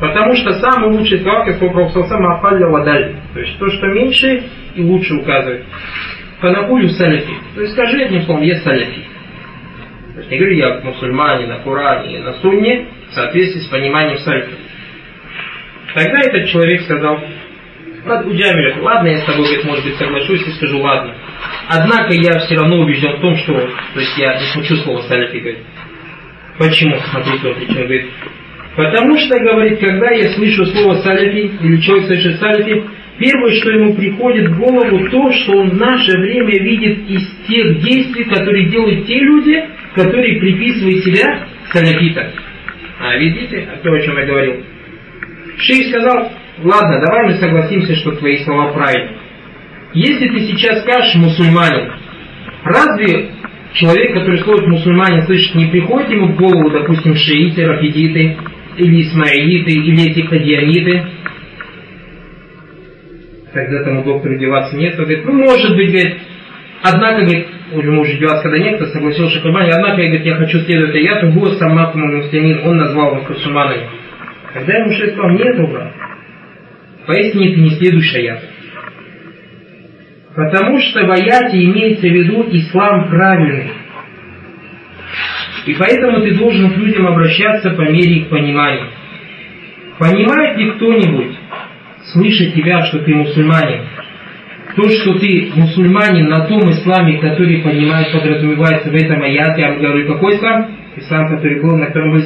Потому 0.00 0.36
что 0.36 0.52
самый 0.60 0.96
лучший 0.96 1.18
слова, 1.18 1.44
как 1.44 1.56
сказал 1.56 1.72
Пророк 1.72 2.06
сам 2.06 2.24
Афалля 2.24 2.68
Вадаль. 2.68 3.16
То 3.34 3.40
есть 3.40 3.58
то, 3.58 3.68
что 3.68 3.88
меньше 3.88 4.44
и 4.76 4.82
лучше 4.82 5.14
указывает. 5.14 5.64
Фанакулю 6.40 6.88
саляфи. 6.90 7.34
То 7.56 7.62
есть 7.62 7.72
скажи 7.72 8.00
одним 8.04 8.22
словом, 8.22 8.42
я 8.42 8.60
саляфи. 8.60 9.02
То 10.14 10.20
есть 10.20 10.30
не 10.30 10.38
говорю 10.38 10.54
я 10.54 10.80
мусульмане, 10.84 11.48
на 11.48 11.58
Коране, 11.58 12.20
на 12.20 12.34
Сунне, 12.34 12.86
в 13.10 13.12
соответствии 13.12 13.60
с 13.60 13.66
пониманием 13.66 14.18
сальфа. 14.18 14.52
Тогда 15.94 16.20
этот 16.20 16.46
человек 16.46 16.82
сказал, 16.82 17.18
Уджамилев, 18.04 18.82
ладно, 18.82 19.08
я 19.08 19.18
с 19.18 19.24
тобой, 19.24 19.46
говорит, 19.46 19.64
может 19.64 19.84
быть, 19.84 19.96
соглашусь 19.96 20.46
и 20.46 20.52
скажу, 20.52 20.78
ладно. 20.78 21.14
Однако 21.68 22.14
я 22.14 22.38
все 22.40 22.56
равно 22.56 22.80
убежден 22.80 23.16
в 23.16 23.20
том, 23.20 23.36
что, 23.36 23.52
то 23.54 24.00
есть 24.00 24.16
я 24.18 24.34
не 24.34 24.46
смучу 24.52 24.76
слово 24.76 25.02
салифи, 25.02 25.36
говорит. 25.36 25.58
Почему? 26.58 26.96
Смотрите, 27.10 27.48
он 27.48 27.54
причем 27.54 27.74
говорит, 27.74 28.06
потому 28.74 29.18
что, 29.18 29.38
говорит, 29.38 29.78
когда 29.78 30.10
я 30.10 30.30
слышу 30.32 30.66
слово 30.66 30.96
салифи, 31.02 31.52
или 31.62 31.80
человек 31.80 32.06
слышит 32.06 32.40
салифи, 32.40 32.84
Первое, 33.18 33.52
что 33.60 33.70
ему 33.70 33.94
приходит 33.94 34.48
в 34.48 34.58
голову, 34.58 35.08
то, 35.10 35.32
что 35.32 35.56
он 35.56 35.70
в 35.70 35.76
наше 35.76 36.12
время 36.12 36.54
видит 36.62 37.10
из 37.10 37.28
тех 37.48 37.80
действий, 37.80 38.24
которые 38.24 38.68
делают 38.68 39.06
те 39.06 39.18
люди, 39.18 39.64
которые 39.94 40.38
приписывают 40.38 41.04
себя 41.04 41.48
саляфитам. 41.72 42.26
А 43.00 43.16
видите, 43.16 43.68
то, 43.82 43.92
о 43.92 44.00
чем 44.00 44.18
я 44.18 44.24
говорил? 44.24 44.62
Шейх 45.58 45.88
сказал, 45.88 46.32
ладно, 46.62 47.00
давай 47.04 47.24
мы 47.24 47.34
согласимся, 47.34 47.96
что 47.96 48.12
твои 48.12 48.38
слова 48.44 48.72
правильны. 48.72 49.17
Если 49.94 50.28
ты 50.28 50.40
сейчас 50.40 50.82
скажешь 50.82 51.14
мусульманин, 51.14 51.92
разве 52.64 53.30
человек, 53.72 54.14
который 54.14 54.38
слышит 54.40 54.66
мусульманин, 54.66 55.24
слышит, 55.24 55.54
не 55.54 55.66
приходит 55.66 56.10
ему 56.10 56.28
в 56.28 56.36
голову, 56.36 56.70
допустим, 56.70 57.14
шииты, 57.14 57.66
рафидиты, 57.66 58.36
или 58.76 59.02
исмаилиты, 59.02 59.72
или 59.72 60.10
эти 60.10 60.22
кадианиты, 60.26 61.04
когда 63.52 63.82
тому 63.84 64.04
доктору 64.04 64.38
деваться 64.38 64.76
нет, 64.76 64.96
то 64.96 65.02
говорит, 65.02 65.24
ну 65.24 65.32
может 65.32 65.74
быть, 65.74 65.90
говорит, 65.90 66.18
однако, 66.82 67.22
говорит, 67.22 67.46
уже 67.72 68.18
деваться, 68.18 68.42
когда 68.42 68.58
нет, 68.58 68.78
то 68.78 68.86
согласился 68.86 69.36
Шахабани, 69.36 69.70
однако, 69.70 69.96
говорит, 69.96 70.24
я 70.24 70.36
хочу 70.36 70.60
следовать 70.60 70.94
аяту, 70.94 71.32
был 71.32 71.52
самакум 71.52 72.14
муслимин, 72.14 72.60
он 72.64 72.76
назвал 72.76 73.14
вас 73.14 73.28
мусульманами. 73.28 73.88
Когда 74.52 74.74
ему 74.74 74.92
шесть 74.92 75.12
сказал, 75.12 75.30
нет, 75.30 75.70
брат, 75.70 75.92
поясни, 77.06 77.54
ты 77.54 77.60
не 77.60 77.70
следуешь 77.70 78.14
аяту. 78.14 78.46
Потому 80.34 80.78
что 80.80 81.06
в 81.06 81.10
аяте 81.10 81.64
имеется 81.64 82.06
в 82.06 82.12
виду 82.12 82.46
ислам 82.50 83.08
правильный. 83.08 83.72
И 85.66 85.74
поэтому 85.74 86.20
ты 86.20 86.34
должен 86.34 86.70
к 86.70 86.76
людям 86.76 87.06
обращаться 87.06 87.70
по 87.70 87.82
мере 87.82 88.20
их 88.20 88.28
понимания. 88.28 88.86
Понимает 89.98 90.56
ли 90.56 90.70
кто-нибудь, 90.72 91.36
слышит 92.12 92.54
тебя, 92.54 92.84
что 92.86 93.00
ты 93.00 93.14
мусульманин, 93.14 93.80
то, 94.76 94.88
что 94.88 95.18
ты 95.18 95.50
мусульманин 95.54 96.28
на 96.28 96.46
том 96.46 96.70
исламе, 96.70 97.18
который 97.18 97.58
понимает, 97.58 98.12
подразумевается 98.12 98.90
в 98.90 98.94
этом 98.94 99.22
аяте, 99.22 99.60
я 99.60 99.74
говорю, 99.74 100.06
какой 100.06 100.36
ислам? 100.36 100.70
Ислам, 100.96 101.28
который 101.28 101.60
был, 101.60 101.76
на 101.76 101.86
котором 101.86 102.12
были. 102.12 102.24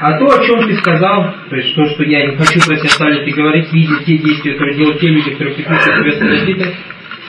А 0.00 0.18
то, 0.18 0.26
о 0.26 0.44
чем 0.46 0.66
ты 0.66 0.76
сказал, 0.76 1.34
то 1.50 1.56
есть 1.56 1.74
то, 1.74 1.84
что 1.90 2.04
я 2.04 2.26
не 2.26 2.36
хочу 2.36 2.58
про 2.66 2.76
себя 2.76 2.88
ставить 2.88 3.28
и 3.28 3.32
говорить, 3.32 3.70
видеть 3.70 4.04
те 4.06 4.16
действия, 4.16 4.52
которые 4.52 4.78
делают 4.78 5.00
те 5.00 5.08
люди, 5.08 5.30
которые 5.30 5.54
приписывают 5.56 6.16
себя 6.16 6.18
салафитам, 6.18 6.68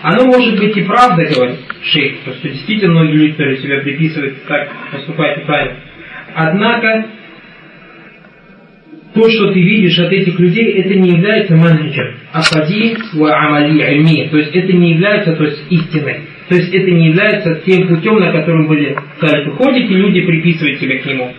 оно 0.04 0.26
может 0.26 0.58
быть 0.58 0.78
и 0.78 0.84
правда, 0.84 1.24
говорит 1.26 1.60
шейх, 1.84 2.20
то 2.24 2.32
что 2.34 2.48
действительно 2.48 2.94
многие 2.94 3.18
люди, 3.18 3.32
которые 3.34 3.58
себя 3.58 3.82
приписывают, 3.82 4.44
так 4.46 4.70
поступают 4.90 5.40
неправильно. 5.40 5.80
Однако, 6.34 7.06
то, 9.14 9.30
что 9.30 9.52
ты 9.52 9.62
видишь 9.62 10.00
от 10.00 10.14
этих 10.14 10.40
людей, 10.40 10.82
это 10.82 10.96
не 10.96 11.10
является 11.10 11.56
манхиджем. 11.56 12.16
Афади 12.32 12.96
ва 13.14 13.36
амали 13.38 13.82
альми. 13.82 14.30
То 14.32 14.38
есть 14.38 14.56
это 14.56 14.72
не 14.72 14.94
является 14.94 15.36
то 15.36 15.44
есть, 15.44 15.62
истиной. 15.70 16.22
То 16.48 16.56
есть 16.56 16.74
это 16.74 16.90
не 16.90 17.08
является 17.10 17.56
тем 17.66 17.90
путем, 17.90 18.20
на 18.20 18.32
котором 18.32 18.68
были 18.68 18.96
салифы. 19.20 19.52
Ходят 19.52 19.90
и 19.90 19.94
люди 19.94 20.22
приписывают 20.22 20.80
себя 20.80 21.00
к 21.00 21.06
нему. 21.06 21.34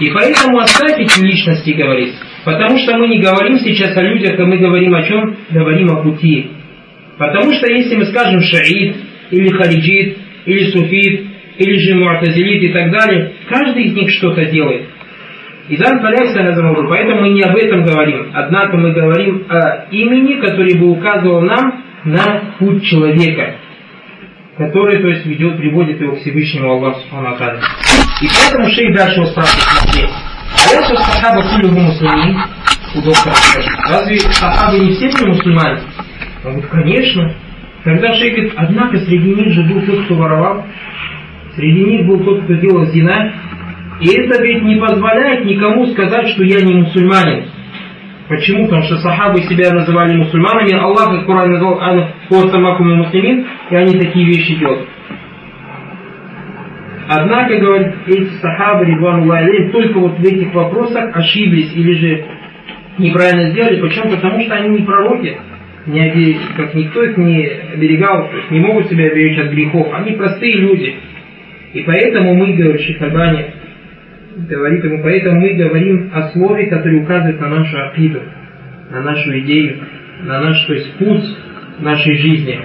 И 0.00 0.10
поэтому 0.10 0.58
оставь 0.58 0.98
эти 0.98 1.20
личности 1.20 1.70
говорить. 1.70 2.14
Потому 2.44 2.78
что 2.78 2.96
мы 2.96 3.08
не 3.08 3.20
говорим 3.20 3.58
сейчас 3.58 3.96
о 3.96 4.02
людях, 4.02 4.38
а 4.38 4.44
мы 4.44 4.58
говорим 4.58 4.94
о 4.94 5.02
чем? 5.02 5.36
Говорим 5.50 5.90
о 5.90 6.02
пути. 6.02 6.50
Потому 7.18 7.52
что 7.52 7.72
если 7.72 7.96
мы 7.96 8.06
скажем 8.06 8.40
шаид, 8.40 8.96
или 9.30 9.48
хариджит, 9.48 10.18
или 10.46 10.70
суфит, 10.70 11.26
или 11.58 11.78
же 11.78 11.96
муатазилит 11.96 12.62
и 12.62 12.68
так 12.72 12.90
далее, 12.92 13.32
каждый 13.48 13.84
из 13.84 13.94
них 13.94 14.10
что-то 14.10 14.44
делает. 14.46 14.86
Изан 15.68 16.00
Фаляйса 16.00 16.42
Назамуру, 16.42 16.88
поэтому 16.88 17.22
мы 17.22 17.30
не 17.30 17.42
об 17.42 17.54
этом 17.56 17.84
говорим. 17.84 18.30
Однако 18.32 18.76
мы 18.78 18.92
говорим 18.92 19.44
о 19.50 19.86
имени, 19.90 20.40
который 20.40 20.78
бы 20.78 20.90
указывал 20.90 21.42
нам 21.42 21.84
на 22.04 22.54
путь 22.58 22.84
человека, 22.84 23.56
который, 24.58 25.00
то 25.00 25.08
есть, 25.08 25.24
ведет, 25.24 25.56
приводит 25.56 26.00
его 26.00 26.16
к 26.16 26.18
Всевышнему 26.18 26.72
Аллаху 26.72 27.00
Субхану 27.00 27.36
И 28.20 28.26
поэтому 28.28 28.68
шейх 28.70 28.94
дальше 28.94 29.24
спрашивает, 29.26 30.10
если 30.70 30.96
сахаба 30.96 31.42
кулюху 31.42 31.78
мусульмин, 31.78 32.36
у 32.96 33.02
доктора 33.02 33.34
разве 33.88 34.18
сахабы 34.18 34.80
не 34.80 34.94
все 34.94 35.10
были 35.10 35.30
мусульмане? 35.30 35.80
Он 36.44 36.52
говорит, 36.52 36.70
конечно. 36.70 37.34
Тогда 37.84 38.12
шейх 38.14 38.34
говорит, 38.34 38.52
однако 38.56 38.98
среди 38.98 39.34
них 39.34 39.52
же 39.52 39.62
был 39.62 39.80
тот, 39.82 40.04
кто 40.04 40.14
воровал, 40.16 40.66
среди 41.54 41.84
них 41.84 42.06
был 42.06 42.24
тот, 42.24 42.42
кто 42.42 42.54
делал 42.54 42.86
зина, 42.86 43.32
и 44.00 44.08
это 44.08 44.42
ведь 44.42 44.62
не 44.64 44.76
позволяет 44.76 45.44
никому 45.44 45.86
сказать, 45.92 46.28
что 46.30 46.42
я 46.42 46.60
не 46.62 46.74
мусульманин. 46.74 47.48
Почему? 48.28 48.64
Потому 48.64 48.82
что 48.82 48.98
сахабы 48.98 49.40
себя 49.42 49.72
называли 49.72 50.16
мусульманами, 50.16 50.74
Аллах 50.74 51.22
в 51.22 51.26
Коране 51.26 51.54
назвал 51.54 51.80
«Хостамакум 52.28 52.98
муслимин», 52.98 53.46
и 53.70 53.74
они 53.74 53.98
такие 53.98 54.26
вещи 54.26 54.54
делают. 54.56 54.86
Однако, 57.08 57.56
говорит, 57.56 57.94
эти 58.06 58.28
сахабы, 58.42 58.84
Ридвану 58.84 59.32
Алейм, 59.32 59.70
только 59.70 59.98
вот 59.98 60.18
в 60.18 60.22
этих 60.22 60.52
вопросах 60.52 61.16
ошиблись 61.16 61.72
или 61.74 61.92
же 61.94 62.24
неправильно 62.98 63.50
сделали. 63.50 63.80
Почему? 63.80 64.10
Потому 64.10 64.40
что 64.42 64.54
они 64.54 64.78
не 64.78 64.84
пророки. 64.84 65.38
не, 65.86 66.36
как 66.54 66.74
никто 66.74 67.02
их 67.02 67.16
не 67.16 67.46
оберегал, 67.46 68.28
то 68.28 68.36
есть 68.36 68.50
не 68.50 68.60
могут 68.60 68.88
себя 68.88 69.06
оберечь 69.06 69.38
от 69.38 69.50
грехов. 69.52 69.88
Они 69.94 70.12
простые 70.12 70.54
люди. 70.58 70.96
И 71.72 71.82
поэтому 71.82 72.34
мы, 72.34 72.52
говорит 72.52 72.82
Шихабани, 72.82 73.46
говорит 74.46 74.84
ему, 74.84 75.02
поэтому 75.02 75.40
мы 75.40 75.54
говорим 75.54 76.10
о 76.14 76.28
слове, 76.30 76.66
которое 76.66 77.02
указывает 77.02 77.40
на 77.40 77.48
нашу 77.48 77.76
акиду, 77.86 78.22
на 78.90 79.02
нашу 79.02 79.38
идею, 79.40 79.78
на 80.22 80.40
наш 80.40 80.64
то 80.66 80.74
есть, 80.74 80.92
путь 80.94 81.24
нашей 81.80 82.16
жизни, 82.16 82.58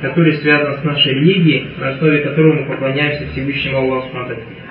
который 0.00 0.34
связан 0.34 0.78
с 0.80 0.84
нашей 0.84 1.14
религией, 1.14 1.66
на 1.78 1.90
основе 1.90 2.20
которого 2.20 2.60
мы 2.60 2.66
поклоняемся 2.66 3.26
Всевышнему 3.32 3.78
Аллаху 3.78 4.16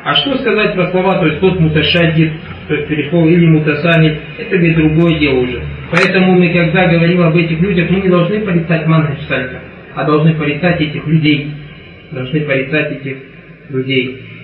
А 0.04 0.16
что 0.16 0.38
сказать 0.38 0.74
про 0.74 0.88
слова, 0.92 1.20
то 1.20 1.28
есть 1.28 1.40
тот 1.40 1.60
муташадид, 1.60 2.32
то 2.68 2.76
есть 2.76 2.88
перешел 2.88 3.28
или 3.28 3.46
мутасанид, 3.46 4.20
это 4.38 4.56
ведь 4.56 4.76
другое 4.76 5.20
дело 5.20 5.40
уже. 5.40 5.62
Поэтому 5.92 6.34
мы, 6.34 6.50
когда 6.54 6.88
говорим 6.88 7.22
об 7.22 7.36
этих 7.36 7.60
людях, 7.60 7.90
мы 7.90 8.02
не 8.02 8.10
должны 8.10 8.40
порицать 8.40 8.86
салька, 9.28 9.62
а 9.96 10.06
должны 10.06 10.34
порицать 10.36 10.82
этих 10.82 11.06
людей. 11.08 11.52
Должны 12.12 12.40
порицать 12.42 12.92
этих 12.94 13.18
людей. 13.70 14.37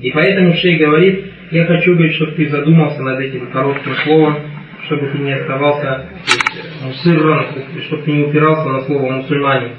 И 0.00 0.10
поэтому 0.12 0.54
Шей 0.54 0.78
говорит, 0.78 1.26
я 1.50 1.66
хочу, 1.66 1.94
говорить, 1.94 2.14
чтобы 2.14 2.32
ты 2.32 2.48
задумался 2.48 3.02
над 3.02 3.20
этим 3.20 3.50
коротким 3.50 3.94
словом, 4.04 4.36
чтобы 4.86 5.08
ты 5.08 5.18
не 5.18 5.32
оставался 5.32 6.06
мусырран, 6.82 7.46
чтобы 7.86 8.02
ты 8.02 8.12
не 8.12 8.24
упирался 8.24 8.68
на 8.68 8.80
слово 8.80 9.10
мусульмане. 9.12 9.72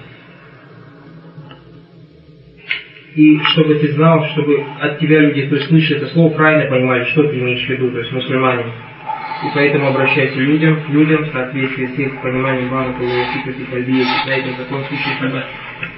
И 3.15 3.39
чтобы 3.39 3.75
ты 3.75 3.91
знал, 3.93 4.25
чтобы 4.27 4.63
от 4.79 4.99
тебя 4.99 5.19
люди, 5.19 5.47
то 5.47 5.55
есть 5.55 5.67
слышали 5.67 5.97
это 5.97 6.07
слово, 6.13 6.33
правильно 6.33 6.69
понимали, 6.69 7.03
что 7.05 7.27
ты 7.27 7.39
имеешь 7.39 7.65
в 7.65 7.69
виду, 7.69 7.91
то 7.91 7.99
есть 7.99 8.11
мусульмане. 8.11 8.65
И 9.43 9.47
поэтому 9.55 9.87
обращайся 9.87 10.37
людям, 10.37 10.79
людям 10.89 11.23
в 11.23 11.31
соответствии 11.31 11.87
с 11.87 11.97
их 11.97 12.21
пониманием 12.21 12.69
Бана 12.69 12.93
Калуасикати 12.93 13.63
Кальбия, 13.71 14.05
на 14.27 14.31
этом 14.31 14.55
закон 14.55 14.83
случае 14.85 15.43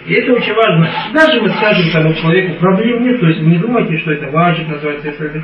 И 0.05 0.13
это 0.13 0.33
очень 0.33 0.53
важно. 0.53 0.89
Даже 1.13 1.41
мы 1.41 1.49
скажем 1.49 1.91
тому 1.91 2.13
человеку, 2.13 2.59
проблем 2.59 3.03
нет, 3.03 3.19
то 3.19 3.27
есть 3.27 3.41
не 3.41 3.57
думайте, 3.57 3.97
что 3.97 4.13
это 4.13 4.31
важно, 4.31 4.69
называется 4.69 5.09
это. 5.09 5.43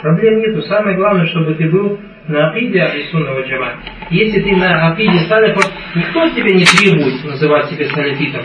Проблем 0.00 0.38
нету. 0.38 0.62
Самое 0.62 0.96
главное, 0.96 1.26
чтобы 1.26 1.54
ты 1.54 1.68
был 1.70 1.98
на 2.28 2.50
акиде 2.50 2.82
Ахлисунного 2.82 3.42
джама. 3.42 3.72
Если 4.10 4.40
ты 4.42 4.54
на 4.54 4.88
акиде 4.92 5.18
салифов, 5.20 5.64
никто 5.94 6.28
тебя 6.28 6.54
не 6.54 6.64
требует 6.64 7.24
называть 7.24 7.70
себя 7.70 7.86
салифитом. 7.88 8.42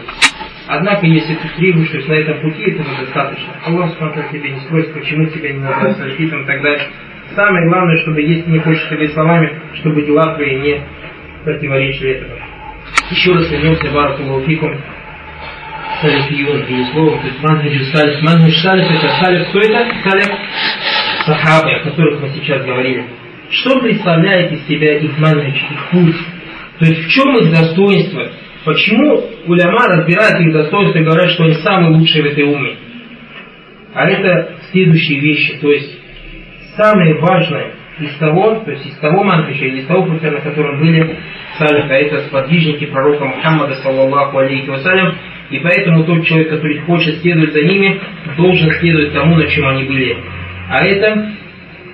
Однако, 0.68 1.06
если 1.06 1.36
ты 1.36 1.48
требуешь, 1.58 1.90
то 1.90 1.98
есть 1.98 2.08
на 2.08 2.14
этом 2.14 2.40
пути 2.40 2.72
этого 2.72 2.88
достаточно. 3.02 3.54
Аллах 3.66 3.94
смотрит 3.98 4.32
тебе 4.32 4.50
не 4.52 4.60
спросит, 4.62 4.94
почему 4.94 5.26
тебя 5.28 5.52
не 5.52 5.60
назвать 5.60 5.98
салифитом 5.98 6.44
и 6.44 6.46
так 6.46 6.62
далее. 6.62 6.88
Самое 7.36 7.68
главное, 7.68 7.98
чтобы, 8.04 8.22
если 8.22 8.50
не 8.50 8.60
хочешь 8.60 8.84
сказать 8.84 9.12
словами, 9.14 9.60
чтобы 9.76 10.04
дела 10.04 10.36
твои 10.36 10.56
не 10.60 10.82
противоречили 11.44 12.12
этому. 12.12 12.36
Еще 13.10 13.34
раз 13.34 13.50
вернемся 13.50 13.88
в 13.90 13.94
Баракулуфикум 13.94 14.78
салифиюн 16.02 16.64
или 16.64 16.84
словом, 16.92 17.20
то 17.20 17.28
есть 17.28 17.42
манхаджи 17.42 17.86
салиф. 17.86 18.22
Манхадж 18.22 18.62
салиф 18.62 18.92
это 18.92 19.08
салиф, 19.20 19.48
кто 19.50 19.60
это? 19.60 19.88
Салиф 20.04 20.28
сахабы, 21.26 21.72
о 21.72 21.80
которых 21.84 22.22
мы 22.22 22.30
сейчас 22.30 22.64
говорили. 22.66 23.06
Что 23.50 23.80
представляет 23.80 24.52
из 24.52 24.68
себя 24.68 24.98
их 25.00 25.18
манхадж, 25.18 25.56
их 25.56 25.90
путь? 25.92 26.16
То 26.80 26.86
есть 26.86 27.06
в 27.06 27.10
чем 27.10 27.38
их 27.38 27.52
достоинство? 27.52 28.32
Почему 28.66 29.24
уляма 29.48 29.88
разбирают 29.88 30.40
их 30.40 30.54
достоинства 30.54 31.00
и 31.00 31.04
говорят, 31.04 31.32
что 31.32 31.46
они 31.46 31.56
самые 31.56 31.96
лучшие 31.96 32.24
в 32.24 32.28
этой 32.28 32.44
уме? 32.44 32.76
А 33.94 34.08
это 34.08 34.56
следующие 34.72 35.20
вещи. 35.20 35.58
То 35.60 35.72
есть 35.72 36.03
самое 36.76 37.16
важное 37.16 37.74
из 38.00 38.16
того, 38.18 38.56
то 38.66 38.72
есть 38.72 38.86
из 38.86 38.96
того 38.98 39.24
или 39.24 39.80
из 39.80 39.86
того 39.86 40.04
пути, 40.04 40.26
на 40.26 40.42
котором 40.42 40.80
были 40.80 41.18
салифа, 41.58 41.94
это 41.94 42.20
сподвижники 42.28 42.86
пророка 42.88 43.26
Мухаммада, 43.26 43.76
саллаллаху 43.76 44.40
алейхи 44.40 44.70
вассалям, 44.70 45.16
и 45.52 45.60
поэтому 45.60 46.04
тот 46.04 46.26
человек, 46.26 46.50
который 46.50 46.80
хочет 46.80 47.22
следовать 47.22 47.54
за 47.54 47.62
ними, 47.62 48.00
должен 48.38 48.72
следовать 48.80 49.14
тому, 49.14 49.36
на 49.36 49.48
чем 49.48 49.68
они 49.68 49.84
были. 49.84 50.18
А 50.70 50.84
это, 50.84 51.32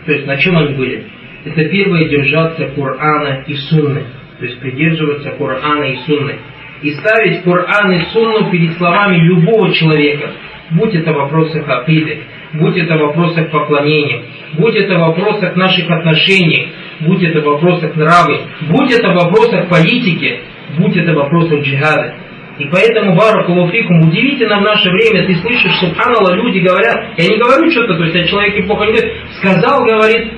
то 0.05 0.13
есть 0.13 0.25
на 0.25 0.37
чем 0.37 0.57
они 0.57 0.75
были? 0.75 1.03
Это 1.45 1.65
первое 1.65 2.05
держаться 2.05 2.67
Корана 2.75 3.43
и 3.47 3.53
Сунны, 3.55 4.03
то 4.39 4.45
есть 4.45 4.59
придерживаться 4.59 5.31
Корана 5.31 5.83
и 5.83 5.97
Сунны. 6.05 6.35
И 6.81 6.91
ставить 6.91 7.43
Коран 7.43 7.91
и 7.91 8.01
Сунну 8.13 8.49
перед 8.49 8.77
словами 8.77 9.17
любого 9.17 9.73
человека, 9.73 10.31
будь 10.71 10.93
это 10.93 11.13
вопросы 11.13 11.57
акиды, 11.59 12.23
будь 12.53 12.77
это 12.77 12.95
в 12.95 13.01
вопросах 13.01 13.51
поклонения, 13.51 14.23
будь 14.57 14.75
это 14.75 14.95
в 14.95 14.99
вопросах 14.99 15.55
наших 15.55 15.89
отношений, 15.89 16.69
будь 17.01 17.23
это 17.23 17.41
в 17.41 17.45
вопросах 17.45 17.95
нравы, 17.95 18.41
будь 18.69 18.91
это 18.91 19.09
в 19.09 19.15
вопросах 19.15 19.69
политики, 19.69 20.41
будь 20.77 20.95
это 20.95 21.13
в 21.13 21.15
вопросах 21.15 21.61
джихада. 21.61 22.15
И 22.59 22.65
поэтому, 22.65 23.15
Баракулуфикум, 23.15 24.09
удивительно 24.09 24.59
в 24.59 24.63
наше 24.63 24.89
время, 24.89 25.25
ты 25.25 25.35
слышишь, 25.35 25.79
субханалла, 25.79 26.35
люди 26.35 26.59
говорят, 26.59 27.17
я 27.17 27.29
не 27.29 27.37
говорю 27.37 27.71
что-то, 27.71 27.95
то 27.95 28.03
есть 28.03 28.15
о 28.15 28.27
человеке 28.27 28.63
плохо 28.63 28.85
не 28.85 28.91
говорит, 28.91 29.13
сказал, 29.37 29.85
говорит, 29.85 30.33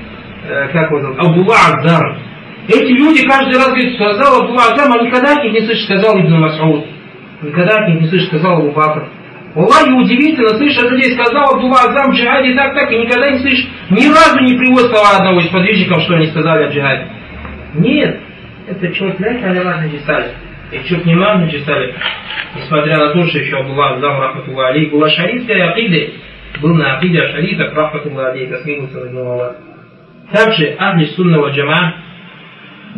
э, 0.48 0.68
как 0.72 0.92
его 0.92 1.02
зовут, 1.02 1.18
Абдулла. 1.18 2.18
Эти 2.68 2.92
люди 2.92 3.28
каждый 3.28 3.56
раз 3.56 3.70
говорят, 3.70 3.96
сказал 3.96 4.42
Абдулла 4.42 4.62
Аздар, 4.62 5.00
а 5.00 5.04
никогда 5.04 5.34
от 5.34 5.44
них 5.44 5.54
не 5.54 5.62
слышишь, 5.62 5.86
сказал 5.86 6.20
Ибн 6.20 6.40
Масауд. 6.40 6.86
Никогда 7.42 7.78
от 7.78 7.90
них 7.90 8.02
не 8.02 8.08
слышишь, 8.08 8.28
сказал 8.28 8.58
Абу 8.60 8.72
Бакр. 8.72 9.10
Аллахи 9.56 9.92
удивительно, 9.92 10.50
слышишь 10.50 10.82
от 10.82 10.92
людей, 10.92 11.14
сказал 11.14 11.56
Абдулла 11.56 11.82
Азам 11.82 12.12
в 12.12 12.16
джихаде 12.16 12.54
так, 12.56 12.74
так, 12.74 12.92
и 12.92 12.98
никогда 12.98 13.32
не 13.32 13.40
слышишь, 13.40 13.68
ни 13.90 14.08
разу 14.08 14.40
не 14.40 14.58
приводит 14.58 14.90
слова 14.90 15.18
одного 15.18 15.42
из 15.42 15.48
подвижников, 15.48 16.02
что 16.04 16.16
они 16.16 16.28
сказали 16.28 16.64
о 16.64 16.70
джихаде. 16.70 17.08
Нет, 17.76 18.20
это 18.68 18.94
человек, 18.94 19.20
ля 19.20 19.50
аляма 19.50 19.82
написали. 19.82 20.32
И 20.72 20.88
чуть 20.88 21.06
не 21.06 21.16
мам 21.16 21.42
написали, 21.42 21.94
несмотря 22.56 22.98
на 22.98 23.10
то, 23.10 23.28
что 23.28 23.40
еще 23.40 23.58
Абдулла 23.58 23.96
Азам 23.96 24.20
Рахматулла 24.22 24.68
Али 24.70 24.86
была 24.86 25.10
шаритской 25.10 25.62
акиды, 25.62 26.14
был 26.62 26.74
на 26.76 26.98
акиде 26.98 27.28
шаритах 27.28 27.74
Рахматулла 27.74 28.30
Али, 28.30 28.46
это 28.46 28.64
смилуется 28.64 29.00
на 29.00 29.56
Также 30.32 30.76
Ахли 30.80 31.06
Сунного 31.08 31.50
Джама 31.50 31.96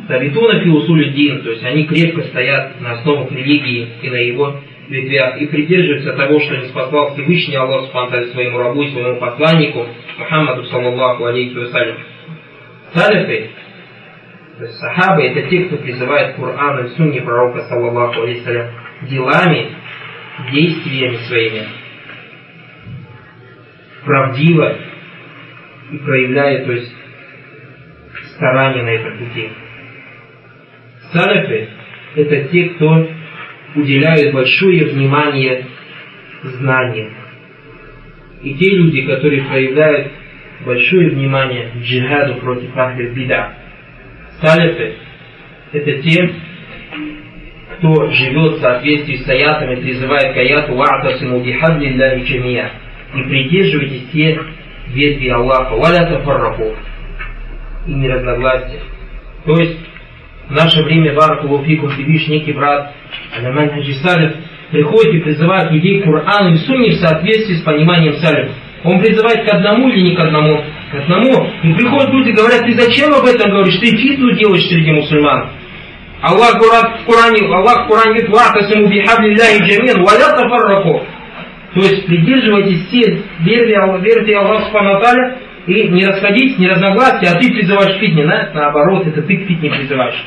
Табитуна 0.07 0.59
фи 0.59 0.69
усули 0.69 1.09
дин, 1.09 1.41
то 1.43 1.51
есть 1.51 1.63
они 1.63 1.85
крепко 1.85 2.23
стоят 2.23 2.79
на 2.81 2.93
основах 2.93 3.31
религии 3.31 3.89
и 4.01 4.09
на 4.09 4.15
его 4.15 4.59
ветвях 4.93 5.41
и 5.41 5.47
придерживаются 5.47 6.13
того, 6.13 6.39
что 6.39 6.55
не 6.57 6.67
спасал 6.67 7.13
Всевышний 7.13 7.55
Аллах 7.55 7.85
Субхану 7.85 8.25
своему 8.27 8.59
рабу 8.59 8.83
и 8.83 8.91
своему 8.91 9.19
посланнику 9.19 9.87
Мухаммаду 10.19 10.65
саллаллаху 10.65 11.25
алейхи 11.25 11.55
вассалям. 11.55 11.97
Салифы, 12.93 13.49
то 14.59 14.65
есть 14.65 14.77
сахабы, 14.77 15.23
это 15.23 15.49
те, 15.49 15.65
кто 15.65 15.77
призывает 15.77 16.35
Коран 16.35 16.85
и 16.85 16.89
Сунни 16.89 17.19
пророка 17.19 17.63
саллаллаху 17.63 18.21
алейхи 18.21 18.69
делами, 19.09 19.69
действиями 20.51 21.15
своими, 21.27 21.63
правдиво 24.05 24.77
и 25.91 25.97
проявляя, 25.97 26.65
то 26.65 26.71
есть, 26.71 26.95
старание 28.35 28.83
на 28.83 28.89
этом 28.89 29.17
пути. 29.17 29.49
Салифы– 31.11 31.69
это 32.15 32.43
те, 32.49 32.69
кто 32.69 33.07
уделяют 33.75 34.33
большое 34.33 34.85
внимание 34.85 35.65
знаниям. 36.43 37.13
И 38.41 38.53
те 38.55 38.75
люди, 38.75 39.01
которые 39.03 39.43
проявляют 39.43 40.11
большое 40.65 41.09
внимание 41.11 41.71
джихаду 41.81 42.35
против 42.35 42.75
ахли 42.75 43.09
бида. 43.09 43.53
Салифы– 44.41 44.95
это 45.71 46.01
те, 46.01 46.33
кто 47.77 48.11
живет 48.11 48.53
в 48.53 48.59
соответствии 48.59 49.15
с 49.15 49.27
аятами, 49.27 49.81
призывает 49.81 50.33
к 50.33 50.37
аяту 50.37 50.75
«Ва'тасиму 50.75 51.43
бихаблиллахи 51.43 52.23
джамия» 52.23 52.71
и 53.15 53.21
придерживайтесь 53.23 54.09
те 54.11 54.39
ветви 54.87 55.27
Аллаха, 55.29 55.75
«Валя 55.75 56.05
тафарраху» 56.07 56.75
и 57.87 57.93
не 57.93 58.09
разногласия. 58.09 58.79
То 59.45 59.57
есть, 59.57 59.79
в 60.47 60.51
наше 60.51 60.83
время, 60.83 61.13
Баракулуфикум, 61.13 61.89
видишь 61.97 62.27
некий 62.27 62.53
брат, 62.53 62.93
Аляманхаджи 63.37 63.93
Салиф, 63.95 64.33
приходит 64.71 65.13
и 65.13 65.19
призывает 65.19 65.71
людей 65.71 66.01
к 66.01 66.05
Корану 66.05 66.53
и 66.53 66.57
Сунне 66.57 66.91
в 66.91 66.95
соответствии 66.95 67.55
с 67.55 67.61
пониманием 67.61 68.13
Салиф. 68.15 68.51
Он 68.83 68.99
призывает 68.99 69.47
к 69.47 69.53
одному 69.53 69.89
или 69.89 70.09
не 70.09 70.15
к 70.15 70.19
одному? 70.19 70.57
К 70.91 70.95
одному. 70.95 71.47
И 71.63 71.73
приходят 71.73 72.09
люди 72.11 72.29
и 72.29 72.33
говорят, 72.33 72.65
ты 72.65 72.73
зачем 72.73 73.13
об 73.13 73.25
этом 73.25 73.51
говоришь? 73.51 73.79
Ты 73.79 73.95
фитну 73.95 74.31
делаешь 74.33 74.67
среди 74.67 74.91
мусульман. 74.91 75.49
Аллах 76.21 76.55
в 76.55 77.05
Коране, 77.05 77.53
Аллах 77.53 77.85
в 77.85 77.89
Коране 77.89 78.13
говорит, 78.13 78.29
«Ватасиму 78.29 78.87
бихаблиллахи 78.87 79.63
джамин, 79.63 80.03
валя 80.03 80.35
тафарраку». 80.35 81.05
То 81.73 81.79
есть 81.81 82.05
придерживайтесь 82.05 82.87
все 82.87 83.21
веры 83.39 83.73
Аллаха 84.35 84.65
Субхану 84.65 85.35
и 85.65 85.87
не 85.87 86.05
расходитесь, 86.05 86.57
не 86.59 86.67
разногласия, 86.67 87.27
а 87.27 87.39
ты 87.39 87.51
призываешь 87.51 87.97
к 87.97 87.99
фитне. 87.99 88.25
На, 88.25 88.51
наоборот, 88.53 89.07
это 89.07 89.21
ты 89.21 89.37
к 89.37 89.47
фитне 89.47 89.69
призываешь. 89.69 90.25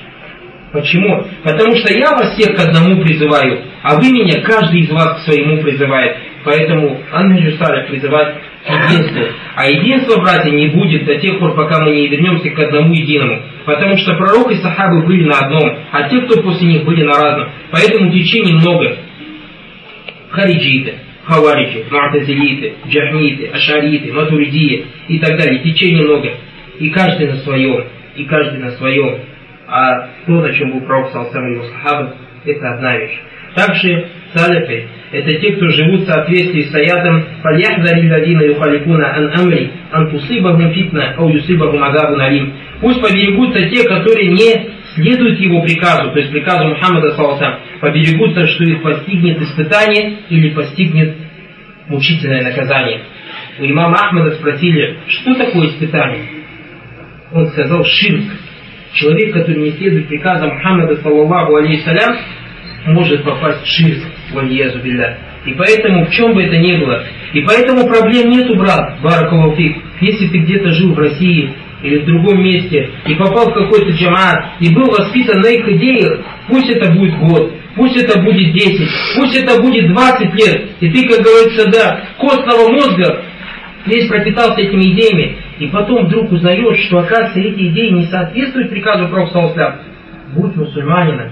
Почему? 0.76 1.24
Потому 1.42 1.74
что 1.74 1.90
я 1.90 2.10
вас 2.10 2.36
всех 2.36 2.54
к 2.54 2.60
одному 2.60 3.02
призываю, 3.02 3.62
а 3.82 3.96
вы 3.96 4.12
меня, 4.12 4.42
каждый 4.42 4.80
из 4.80 4.90
вас 4.90 5.22
к 5.22 5.24
своему 5.24 5.62
призывает. 5.62 6.18
Поэтому 6.44 7.00
Анна 7.10 7.38
Салих 7.52 7.88
призывает 7.88 8.36
единству. 8.68 9.22
А 9.54 9.66
единства, 9.70 10.20
братья, 10.20 10.50
не 10.50 10.68
будет 10.68 11.06
до 11.06 11.16
тех 11.16 11.38
пор, 11.38 11.54
пока 11.54 11.82
мы 11.82 11.92
не 11.92 12.08
вернемся 12.08 12.50
к 12.50 12.58
одному 12.58 12.92
единому. 12.92 13.40
Потому 13.64 13.96
что 13.96 14.16
пророк 14.16 14.50
и 14.52 14.56
сахабы 14.56 15.06
были 15.06 15.24
на 15.24 15.38
одном, 15.38 15.78
а 15.92 16.10
те, 16.10 16.20
кто 16.20 16.42
после 16.42 16.68
них 16.68 16.84
были 16.84 17.04
на 17.04 17.14
разном. 17.14 17.48
Поэтому 17.70 18.12
течений 18.12 18.52
много. 18.52 18.98
Хариджиты, 20.28 20.96
хавариджи, 21.24 21.84
муатазилиты, 21.90 22.74
джахмиты, 22.86 23.46
ашариты, 23.46 24.12
матуридии 24.12 24.84
и 25.08 25.18
так 25.20 25.38
далее. 25.38 25.60
Течений 25.60 26.02
много. 26.02 26.34
И 26.78 26.90
каждый 26.90 27.28
на 27.28 27.36
своем. 27.38 27.82
И 28.14 28.24
каждый 28.24 28.58
на 28.58 28.72
своем. 28.72 29.20
А 29.68 30.08
то, 30.26 30.40
на 30.40 30.52
чем 30.52 30.72
был 30.72 30.80
пророк, 30.82 31.10
сам 31.12 31.52
его 31.52 31.64
сахабы, 31.64 32.14
это 32.44 32.70
одна 32.70 32.96
вещь. 32.96 33.20
Также 33.54 34.08
салифы– 34.34 34.86
это 35.12 35.34
те, 35.34 35.52
кто 35.52 35.68
живут 35.68 36.02
в 36.02 36.06
соответствии 36.06 36.62
с 36.62 36.74
аятом 36.74 37.24
«Фальяхдари 37.42 38.10
ладина 38.10 38.42
юхалифуна 38.42 39.14
ан 39.16 39.40
амри, 39.40 39.70
ан 39.90 40.10
тусибахум 40.10 40.72
фитна, 40.72 41.14
ау 41.16 41.30
юсибахум 41.30 41.82
адабу 41.82 42.16
налим». 42.16 42.52
Пусть 42.80 43.00
поберегутся 43.00 43.68
те, 43.70 43.88
которые 43.88 44.28
не 44.28 44.70
следуют 44.94 45.40
его 45.40 45.62
приказу, 45.62 46.10
то 46.10 46.18
есть 46.18 46.30
приказу 46.30 46.68
Мухаммада 46.68 47.14
Саласам, 47.14 47.60
поберегутся, 47.80 48.46
что 48.46 48.64
их 48.64 48.82
постигнет 48.82 49.40
испытание 49.40 50.18
или 50.28 50.50
постигнет 50.50 51.16
мучительное 51.88 52.42
наказание. 52.42 53.00
У 53.58 53.64
имама 53.64 53.94
Ахмада 53.94 54.32
спросили, 54.32 54.98
что 55.08 55.34
такое 55.34 55.68
испытание? 55.68 56.24
Он 57.32 57.46
сказал 57.48 57.84
ширк. 57.84 58.24
Человек, 58.96 59.34
который 59.34 59.62
не 59.62 59.72
следует 59.72 60.08
приказам 60.08 60.54
Мухаммада, 60.54 60.96
саллаллаху 61.02 61.56
алейхиссалям, 61.56 62.16
может 62.86 63.24
попасть 63.24 63.62
в 63.62 63.66
ширк, 63.66 64.02
вальезу 64.32 64.78
билля. 64.78 65.18
И 65.44 65.52
поэтому, 65.52 66.06
в 66.06 66.10
чем 66.10 66.32
бы 66.32 66.42
это 66.42 66.56
ни 66.56 66.78
было, 66.78 67.04
и 67.34 67.42
поэтому 67.42 67.86
проблем 67.86 68.30
нету, 68.30 68.56
брат, 68.56 69.00
баракалуфик. 69.02 69.76
Если 70.00 70.28
ты 70.28 70.38
где-то 70.38 70.70
жил 70.72 70.94
в 70.94 70.98
России 70.98 71.52
или 71.82 71.98
в 71.98 72.06
другом 72.06 72.42
месте, 72.42 72.90
и 73.06 73.14
попал 73.16 73.50
в 73.50 73.54
какой-то 73.54 73.90
джамаат, 73.90 74.60
и 74.60 74.74
был 74.74 74.86
воспитан 74.86 75.40
на 75.40 75.48
их 75.48 75.68
идеях, 75.68 76.20
пусть 76.48 76.70
это 76.70 76.90
будет 76.90 77.18
год, 77.18 77.52
пусть 77.74 78.02
это 78.02 78.18
будет 78.22 78.54
10, 78.54 78.88
пусть 79.16 79.36
это 79.36 79.60
будет 79.60 79.92
20 79.92 80.34
лет, 80.34 80.70
и 80.80 80.90
ты, 80.90 81.06
как 81.06 81.22
говорится, 81.22 81.70
да, 81.70 82.00
костного 82.18 82.72
мозга 82.72 83.25
весь 83.86 84.08
пропитался 84.08 84.60
этими 84.60 84.92
идеями, 84.92 85.36
и 85.58 85.66
потом 85.68 86.06
вдруг 86.06 86.32
узнаешь, 86.32 86.86
что, 86.86 86.98
оказывается, 86.98 87.40
эти 87.40 87.68
идеи 87.68 87.90
не 87.90 88.06
соответствуют 88.06 88.70
приказу 88.70 89.08
Пророка 89.08 89.76
Будь 90.34 90.56
мусульманином, 90.56 91.28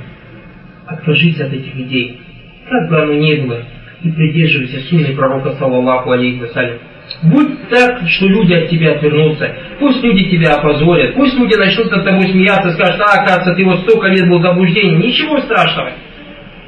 откажись 0.86 1.40
от 1.40 1.52
этих 1.52 1.74
идей, 1.76 2.20
как 2.68 2.88
бы 2.88 3.02
оно 3.02 3.14
ни 3.14 3.34
было, 3.40 3.62
и 4.02 4.10
придерживайся 4.10 4.80
сунны 4.88 5.14
пророка, 5.14 5.52
саллаллаху 5.52 6.12
алейхи 6.12 6.40
вассалям. 6.40 6.78
Будь 7.22 7.68
так, 7.68 8.08
что 8.08 8.26
люди 8.26 8.52
от 8.54 8.68
тебя 8.70 8.92
отвернутся. 8.92 9.54
Пусть 9.78 10.02
люди 10.02 10.30
тебя 10.30 10.54
опозорят. 10.54 11.14
Пусть 11.14 11.38
люди 11.38 11.54
начнут 11.54 11.90
над 11.90 12.04
тобой 12.04 12.28
смеяться, 12.28 12.72
скажут, 12.72 13.00
а, 13.00 13.22
оказывается, 13.22 13.54
ты 13.54 13.64
вот 13.64 13.80
столько 13.80 14.08
лет 14.08 14.28
был 14.28 14.40
в. 14.40 14.98
Ничего 14.98 15.40
страшного. 15.40 15.92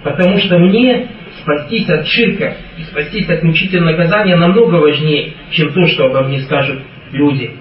Потому 0.02 0.38
что 0.38 0.58
мне 0.58 1.08
спастись 1.46 1.88
от 1.88 2.06
ширка 2.08 2.56
и 2.76 2.82
спастись 2.82 3.28
от 3.30 3.44
мучительного 3.44 3.92
наказания 3.92 4.36
намного 4.36 4.74
важнее, 4.76 5.34
чем 5.52 5.72
то, 5.72 5.86
что 5.86 6.06
обо 6.06 6.24
мне 6.24 6.40
скажут 6.40 6.80
люди. 7.12 7.52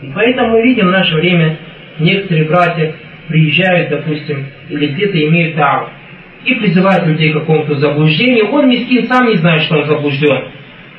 И 0.00 0.06
поэтому 0.14 0.52
мы 0.52 0.62
видим 0.62 0.86
в 0.86 0.90
наше 0.90 1.14
время 1.14 1.58
некоторые 1.98 2.48
братья 2.48 2.94
приезжают, 3.28 3.90
допустим, 3.90 4.46
или 4.70 4.86
где-то 4.88 5.28
имеют 5.28 5.56
дар, 5.56 5.90
и 6.44 6.54
призывает 6.54 7.06
людей 7.06 7.32
к 7.32 7.40
какому-то 7.40 7.74
заблуждению, 7.76 8.50
он, 8.50 8.68
мискин, 8.68 9.06
сам 9.06 9.28
не 9.28 9.36
знает, 9.36 9.62
что 9.62 9.76
он 9.76 9.86
заблужден. 9.86 10.48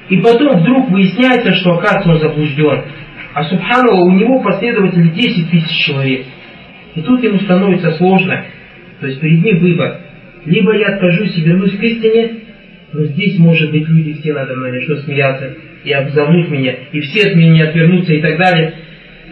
И 0.10 0.18
потом 0.18 0.60
вдруг 0.60 0.90
выясняется, 0.90 1.54
что 1.54 1.74
оказывается 1.74 2.12
он 2.12 2.20
заблужден. 2.20 2.84
А 3.34 3.44
Субханалла, 3.44 4.02
у 4.02 4.12
него 4.12 4.40
последователи 4.42 5.10
10 5.10 5.52
тысяч 5.52 5.86
человек. 5.86 6.26
И 6.96 7.02
тут 7.02 7.24
ему 7.24 7.40
становится 7.40 7.92
сложно. 7.94 8.46
То 9.02 9.08
есть 9.08 9.20
перед 9.20 9.44
ним 9.44 9.60
выбор. 9.60 10.00
Либо 10.46 10.76
я 10.76 10.88
откажусь 10.90 11.38
и 11.38 11.42
вернусь 11.42 11.76
к 11.76 11.82
истине, 11.82 12.32
но 12.94 13.04
здесь, 13.06 13.38
может 13.40 13.72
быть, 13.72 13.88
люди 13.88 14.14
все 14.14 14.34
надо 14.34 14.56
мной 14.56 14.72
начнут 14.72 15.00
смеяться 15.00 15.54
и 15.84 15.92
обзовут 15.92 16.50
меня, 16.50 16.76
и 16.92 17.00
все 17.02 17.30
от 17.30 17.36
меня 17.36 17.70
отвернутся 17.70 18.14
и 18.14 18.22
так 18.22 18.38
далее. 18.38 18.74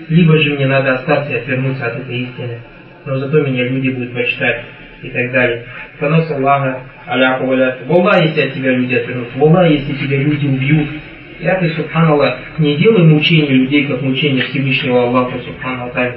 Либо 0.09 0.37
же 0.37 0.55
мне 0.55 0.67
надо 0.67 0.95
остаться 0.95 1.31
и 1.31 1.37
отвернуться 1.37 1.85
от 1.85 1.99
этой 1.99 2.19
истины. 2.19 2.59
Но 3.05 3.17
зато 3.17 3.41
меня 3.41 3.63
люди 3.67 3.89
будут 3.89 4.13
почитать 4.13 4.65
и 5.01 5.09
так 5.09 5.31
далее. 5.31 5.65
Фанас 5.99 6.29
Аллаха, 6.31 6.81
аляху. 7.05 7.45
Wallah, 7.45 8.21
если 8.21 8.41
от 8.41 8.53
тебя 8.53 8.71
люди 8.71 8.95
отвернутся. 8.95 9.37
Wallah, 9.37 9.71
если 9.71 9.93
тебя 9.93 10.17
люди 10.17 10.45
убьют. 10.45 10.89
Я 11.39 11.55
ты, 11.59 11.69
субханаллах, 11.69 12.39
не 12.57 12.77
делай 12.77 13.03
мучения 13.03 13.49
людей, 13.49 13.85
как 13.85 14.01
мучение 14.01 14.43
Всевышнего 14.45 15.03
Аллаха, 15.03 15.39
субханаллах. 15.39 16.15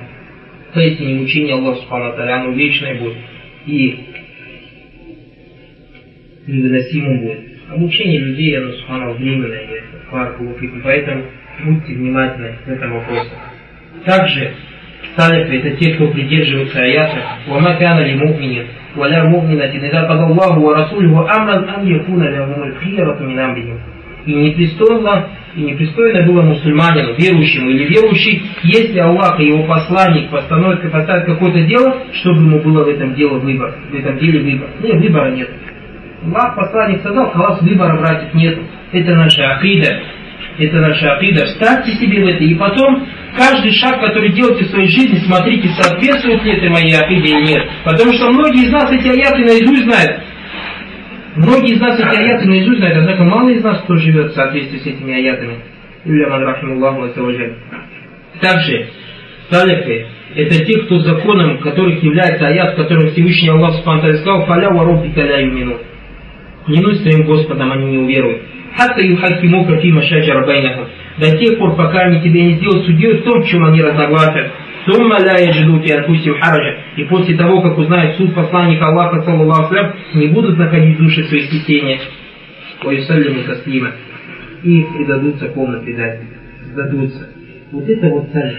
То 0.72 0.80
есть 0.80 1.00
не 1.00 1.14
мучение 1.14 1.54
Аллаха, 1.54 1.80
субханаллах, 1.80 2.18
оно 2.18 2.52
вечное 2.52 2.94
будет. 2.96 3.16
И 3.66 3.98
невыносимым 6.46 7.20
будет. 7.20 7.40
Мучение 7.76 8.20
людей, 8.20 8.56
оно, 8.58 8.72
субханаллах, 8.72 9.18
временное. 9.18 9.82
Поэтому 10.84 11.24
будьте 11.64 11.94
внимательны 11.94 12.52
в 12.64 12.68
этом 12.68 12.92
вопросе. 12.92 13.30
Также 14.04 14.52
Салифы 15.16 15.56
это 15.56 15.76
те, 15.76 15.94
кто 15.94 16.08
придерживается 16.08 16.80
аята 16.80 17.38
«Вама 17.46 17.74
кана 17.76 18.00
ли 18.00 18.14
му'минин, 18.14 18.66
валя 18.94 19.24
му'минатин, 19.24 19.84
ида 19.84 20.06
када 20.06 20.24
Аллаху 20.24 20.60
ва 20.60 20.74
Расулюху 20.74 21.26
амран 21.26 21.68
ан 21.68 21.86
якуна 21.86 22.30
лягумуль 22.30 22.74
хиярату 22.82 23.24
мин 23.24 23.38
амрихим». 23.38 23.80
И 24.26 24.34
непристойно, 24.34 25.28
и 25.54 25.60
непристойно 25.60 26.26
было 26.26 26.42
мусульманину, 26.42 27.14
верующему 27.14 27.70
или 27.70 27.84
верующий, 27.84 28.42
если 28.64 28.98
Аллах 28.98 29.38
и 29.40 29.46
его 29.46 29.62
посланник 29.64 30.28
постановят, 30.30 30.82
поставят 30.90 31.24
какое-то 31.24 31.62
дело, 31.62 31.96
чтобы 32.12 32.42
ему 32.42 32.60
было 32.60 32.84
в 32.84 32.88
этом 32.88 33.14
деле 33.14 33.36
выбор, 33.36 33.74
в 33.90 33.94
этом 33.94 34.18
деле 34.18 34.40
выбор. 34.40 34.68
Нет, 34.82 34.96
выбора 34.96 35.30
нет. 35.30 35.48
Аллах 36.22 36.56
посланник 36.56 37.00
сказал, 37.00 37.30
халас 37.30 37.60
выбора, 37.62 37.98
братьев, 37.98 38.34
нет. 38.34 38.58
Это 38.92 39.14
наша 39.14 39.56
акида. 39.56 40.02
Это 40.58 40.76
наша 40.80 41.12
акида. 41.14 41.46
Вставьте 41.46 41.92
себе 41.92 42.22
в 42.22 42.26
это. 42.26 42.44
И 42.44 42.54
потом 42.54 43.06
каждый 43.36 43.72
шаг, 43.72 44.00
который 44.00 44.32
делаете 44.32 44.64
в 44.64 44.68
своей 44.68 44.88
жизни, 44.88 45.18
смотрите, 45.26 45.68
соответствует 45.80 46.42
ли 46.42 46.52
это 46.56 46.70
моей 46.70 46.94
акиде 46.94 47.36
или 47.36 47.46
нет. 47.48 47.68
Потому 47.84 48.12
что 48.14 48.30
многие 48.30 48.64
из 48.64 48.72
нас 48.72 48.90
эти 48.90 49.08
аяты 49.08 49.44
наизусть 49.44 49.84
знают. 49.84 50.22
Многие 51.36 51.74
из 51.74 51.80
нас 51.80 52.00
эти 52.00 52.16
аяты 52.16 52.48
наизусть 52.48 52.78
знают, 52.78 52.96
однако 52.98 53.24
мало 53.24 53.50
из 53.50 53.62
нас 53.62 53.82
кто 53.82 53.96
живет 53.96 54.32
в 54.32 54.34
соответствии 54.34 54.78
с 54.78 54.86
этими 54.86 55.14
аятами. 55.14 55.58
Также 58.40 58.88
салифы– 59.50 60.06
это 60.34 60.64
те, 60.64 60.80
кто 60.82 60.98
законом 61.00 61.58
которых 61.58 62.02
является 62.02 62.46
аят, 62.46 62.74
в 62.74 62.76
котором 62.76 63.10
Всевышний 63.10 63.50
Аллах 63.50 63.76
сказал 63.76 64.46
«Фаля 64.46 64.70
ворубби 64.70 65.12
каля 65.12 65.40
юмину». 65.40 65.78
Клянусь 66.66 67.02
своим 67.02 67.24
Господом, 67.26 67.72
они 67.72 67.86
не 67.86 67.98
уверуют. 67.98 68.42
«Хатта 68.76 69.00
юхакимука 69.00 69.78
фима 69.78 70.02
шаджара 70.02 70.46
байнахум» 70.46 70.86
до 71.18 71.36
тех 71.38 71.58
пор, 71.58 71.76
пока 71.76 72.00
они 72.00 72.20
тебя 72.20 72.42
не 72.42 72.54
сделают 72.54 72.86
судьей 72.86 73.18
в 73.18 73.22
том, 73.22 73.42
в 73.42 73.46
чем 73.46 73.64
они 73.64 73.80
разногласят. 73.80 74.52
Сумма 74.86 75.18
ля 75.18 75.34
яджиду 75.38 75.80
фи 75.80 75.92
анфусим 75.92 76.38
хараджа. 76.40 76.78
И 76.96 77.04
после 77.04 77.36
того, 77.36 77.60
как 77.62 77.76
узнают 77.78 78.16
суд 78.16 78.34
посланника 78.34 78.86
Аллаха, 78.86 79.22
саллаллаху 79.22 79.74
не 80.14 80.28
будут 80.28 80.58
находить 80.58 80.98
души 80.98 81.24
свои 81.24 81.42
смятения. 81.42 82.00
Ой, 82.84 83.02
саллиму 83.02 83.42
таслима. 83.44 83.92
И 84.62 84.82
предадутся 84.82 85.46
полно 85.46 85.80
предателям. 85.80 86.28
Сдадутся. 86.66 87.28
Вот 87.72 87.88
это 87.88 88.08
вот 88.08 88.28
салиф. 88.32 88.58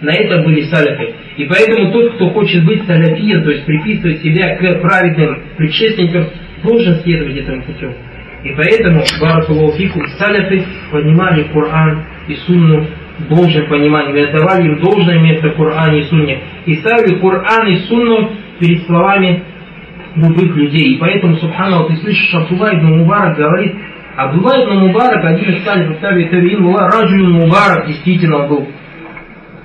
На 0.00 0.14
это 0.14 0.42
были 0.42 0.62
салифы. 0.62 1.14
И 1.36 1.44
поэтому 1.44 1.92
тот, 1.92 2.14
кто 2.14 2.30
хочет 2.30 2.64
быть 2.64 2.86
салафием, 2.86 3.42
то 3.44 3.50
есть 3.50 3.66
приписывать 3.66 4.22
себя 4.22 4.56
к 4.56 4.80
праведным 4.80 5.42
предшественникам, 5.58 6.26
должен 6.62 6.96
следовать 7.02 7.36
этому 7.36 7.62
путем. 7.62 7.94
И 8.44 8.50
поэтому, 8.56 9.02
Баракулуфику, 9.20 10.00
саляфы 10.18 10.64
понимали 10.92 11.44
Коран 11.52 12.04
и 12.28 12.34
Сунну 12.46 12.86
в 13.18 13.28
должном 13.28 13.66
понимании, 13.68 14.24
отдавали 14.24 14.66
им 14.66 14.80
должное 14.80 15.18
место 15.18 15.50
Коране 15.50 16.00
и 16.00 16.04
Сунне. 16.04 16.42
И 16.66 16.74
ставили 16.76 17.18
Коран 17.18 17.66
и 17.68 17.76
Сунну 17.88 18.30
перед 18.60 18.86
словами 18.86 19.42
любых 20.14 20.54
людей. 20.56 20.94
И 20.94 20.98
поэтому, 20.98 21.36
Субхану, 21.36 21.88
ты 21.88 21.96
слышишь, 21.96 22.34
Абдулла 22.34 22.74
ибн 22.74 22.98
Мубарак 22.98 23.36
говорит, 23.36 23.74
Абдулла 24.16 24.64
ибн 24.64 24.78
Мубарак, 24.86 25.24
один 25.24 25.54
из 25.54 25.64
салифов, 25.64 25.98
таби 25.98 26.24
Тавиин, 26.26 26.74
Раджуль 26.74 27.28
Мубарак, 27.28 27.86
действительно 27.86 28.46
был, 28.46 28.66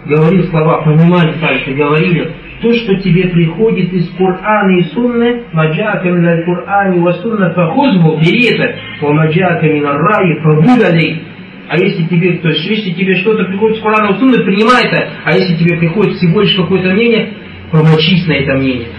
говорил 0.06 0.44
слова, 0.46 0.82
понимали 0.82 1.34
салифы, 1.40 1.74
говорили, 1.74 2.32
то, 2.62 2.72
что 2.74 2.96
тебе 2.98 3.30
приходит 3.30 3.92
из 3.94 4.10
Корана 4.16 4.78
и 4.78 4.84
Сунны, 4.94 5.44
маджака 5.52 6.10
мин 6.10 6.46
Коране 6.46 7.00
ва 7.02 7.14
Сунна 7.14 7.54
фахузбу, 7.54 8.18
бери 8.18 8.54
это, 8.54 8.76
ва 9.02 9.14
маджака 9.14 9.66
мин 9.68 9.86
раи 9.86 10.40
фабудалей. 10.42 11.24
А 11.68 11.78
если 11.78 12.04
тебе, 12.04 12.38
то 12.38 12.50
есть, 12.50 12.66
если 12.70 12.92
тебе 12.92 13.16
что-то 13.16 13.46
приходит 13.46 13.78
из 13.78 13.82
Корана 13.82 14.14
и 14.14 14.20
Сунны, 14.20 14.44
принимай 14.44 14.86
это, 14.86 15.10
а 15.24 15.34
если 15.34 15.56
тебе 15.56 15.78
приходит 15.78 16.16
всего 16.16 16.42
лишь 16.42 16.56
какое-то 16.56 16.90
мнение, 16.92 17.34
помолчись 17.72 18.28
на 18.28 18.34
это 18.34 18.54
мнение. 18.54 18.90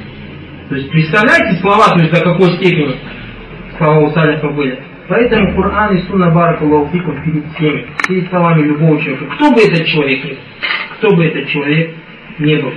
То 0.68 0.76
есть, 0.76 0.90
представляете 0.90 1.60
слова, 1.60 1.94
то 1.94 2.00
есть, 2.00 2.12
до 2.12 2.20
какой 2.20 2.52
степени 2.56 2.94
слова 3.78 4.00
у 4.00 4.10
Салифа 4.10 4.48
были. 4.48 4.78
Поэтому 5.08 5.54
Коран 5.54 5.96
и 5.96 6.00
Сунна 6.02 6.30
Баракаллаху 6.30 6.90
фикум 6.92 7.22
перед 7.24 7.44
всеми, 7.54 7.86
перед 8.08 8.28
словами 8.28 8.62
любого 8.62 8.98
человека. 9.00 9.26
Кто 9.34 9.52
бы 9.52 9.60
этот 9.60 9.86
человек 9.86 10.38
кто 11.02 11.16
бы 11.16 11.24
этот 11.24 11.48
человек 11.48 11.90
не 12.38 12.56
был. 12.56 12.72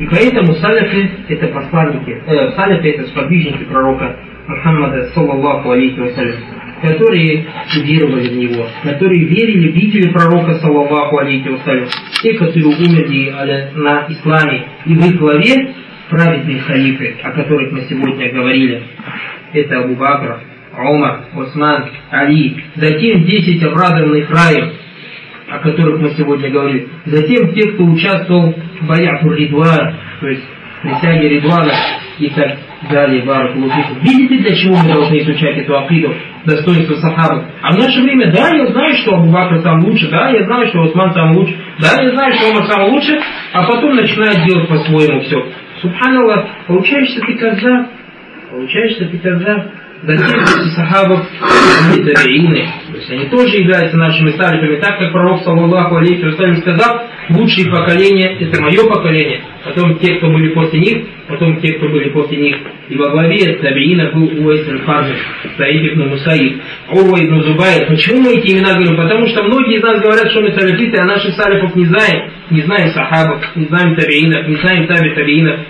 И 0.00 0.06
поэтому 0.06 0.54
саляфы 0.54 1.10
это 1.28 1.46
посланники, 1.48 2.20
э, 2.26 2.52
саляфы 2.56 2.88
это 2.88 3.06
сподвижники 3.08 3.64
пророка 3.64 4.16
Мухаммада, 4.48 5.10
саллаллаху 5.14 5.70
алейхи 5.70 6.00
вассалям, 6.00 6.34
которые 6.82 7.46
веровали 7.76 8.28
в 8.28 8.36
него, 8.36 8.66
которые 8.82 9.24
верили 9.24 9.70
видели 9.70 10.10
пророка, 10.10 10.54
саллаллаху 10.54 11.18
алейхи 11.18 11.48
вассалям, 11.48 11.86
те, 12.22 12.34
которые 12.34 12.66
умерли 12.66 13.32
на 13.76 14.06
исламе, 14.08 14.66
и 14.86 14.94
в 14.94 15.06
их 15.06 15.18
главе 15.18 15.74
праведные 16.10 16.60
халифы, 16.60 17.16
о 17.22 17.30
которых 17.30 17.72
мы 17.72 17.82
сегодня 17.82 18.32
говорили. 18.32 18.82
Это 19.52 19.78
Абу 19.78 19.94
Бакр, 19.94 20.40
Умар, 20.76 21.20
Осман, 21.36 21.90
Али, 22.10 22.64
затем 22.74 23.24
10 23.24 23.62
обрадованных 23.62 24.30
раев, 24.30 24.72
о 25.52 25.58
которых 25.58 26.00
мы 26.00 26.10
сегодня 26.16 26.50
говорили. 26.50 26.88
Затем 27.04 27.52
те, 27.54 27.72
кто 27.72 27.84
участвовал 27.84 28.54
в 28.80 28.86
боях 28.86 29.22
Ридуан, 29.22 29.96
то 30.20 30.28
есть 30.28 30.44
присяге 30.82 31.28
Ридуана 31.28 31.72
и 32.18 32.30
так 32.30 32.58
далее. 32.90 33.22
Баракулуфику. 33.22 33.94
Видите, 34.02 34.38
для 34.38 34.56
чего 34.56 34.76
мы 34.76 34.88
должны 34.88 35.18
изучать 35.18 35.58
эту 35.58 35.78
акиду, 35.78 36.14
достоинство 36.44 36.94
сахабы? 36.94 37.44
А 37.60 37.72
в 37.72 37.78
наше 37.78 38.00
время, 38.00 38.32
да, 38.32 38.48
я 38.48 38.66
знаю, 38.66 38.94
что 38.96 39.16
Абу 39.16 39.30
Бакр 39.30 39.60
сам 39.60 39.84
лучше, 39.84 40.08
да, 40.08 40.30
я 40.30 40.44
знаю, 40.44 40.68
что 40.68 40.82
Осман 40.82 41.12
сам 41.12 41.36
лучше, 41.36 41.54
да, 41.78 42.02
я 42.02 42.10
знаю, 42.10 42.32
что 42.34 42.50
Умар 42.50 42.66
сам 42.66 42.90
лучше, 42.90 43.20
а 43.52 43.64
потом 43.64 43.94
начинает 43.94 44.44
делать 44.46 44.68
по-своему 44.68 45.20
все. 45.20 45.46
Субханаллах, 45.82 46.46
получаешься 46.66 47.20
ты 47.20 47.34
казах, 47.34 47.86
получаешься 48.50 49.06
ты 49.06 49.18
казах. 49.18 49.66
Затем 50.04 50.40
эти 50.40 50.74
сахабов, 50.74 51.24
они 51.92 52.04
табиины, 52.04 52.66
то 52.90 52.96
есть 52.96 53.10
они 53.10 53.26
тоже 53.26 53.58
являются 53.58 53.96
нашими 53.96 54.30
салифами, 54.32 54.80
так 54.80 54.98
как 54.98 55.12
пророк, 55.12 55.44
саллаллаху 55.44 55.96
алейхи 55.96 56.24
вассалям, 56.24 56.56
сказал, 56.56 57.02
лучшие 57.28 57.70
поколения, 57.70 58.36
это 58.40 58.60
мое 58.60 58.84
поколение, 58.88 59.42
потом 59.64 59.96
те, 60.00 60.16
кто 60.16 60.28
были 60.28 60.48
после 60.48 60.80
них, 60.80 61.06
потом 61.28 61.60
те, 61.60 61.74
кто 61.74 61.88
были 61.88 62.08
после 62.08 62.36
них. 62.36 62.56
И 62.88 62.96
во 62.96 63.10
главе 63.10 63.58
табиина 63.62 64.10
был 64.12 64.44
Уайс 64.44 64.68
аль-Харджи, 64.68 65.14
Саид 65.56 65.92
ибн 65.92 66.08
Мусаид, 66.08 66.60
Урва 66.90 67.24
ибн 67.24 67.42
Зубайр. 67.42 67.86
Почему 67.86 68.22
мы 68.22 68.38
эти 68.38 68.52
имена 68.52 68.74
говорим? 68.74 68.96
Потому 68.96 69.26
что 69.28 69.44
многие 69.44 69.78
из 69.78 69.82
нас 69.82 70.00
говорят, 70.02 70.30
что 70.32 70.40
мы 70.40 70.52
салифиты, 70.52 70.98
а 70.98 71.04
наших 71.04 71.34
салифов 71.34 71.76
не 71.76 71.86
знаем. 71.86 72.30
Не 72.50 72.62
знаем 72.62 72.90
сахабов, 72.90 73.40
не 73.54 73.66
знаем 73.66 73.94
табиинов, 73.94 74.48
не 74.48 74.56
знаем 74.56 74.86
таби 74.88 75.14
табиинов. 75.14 75.60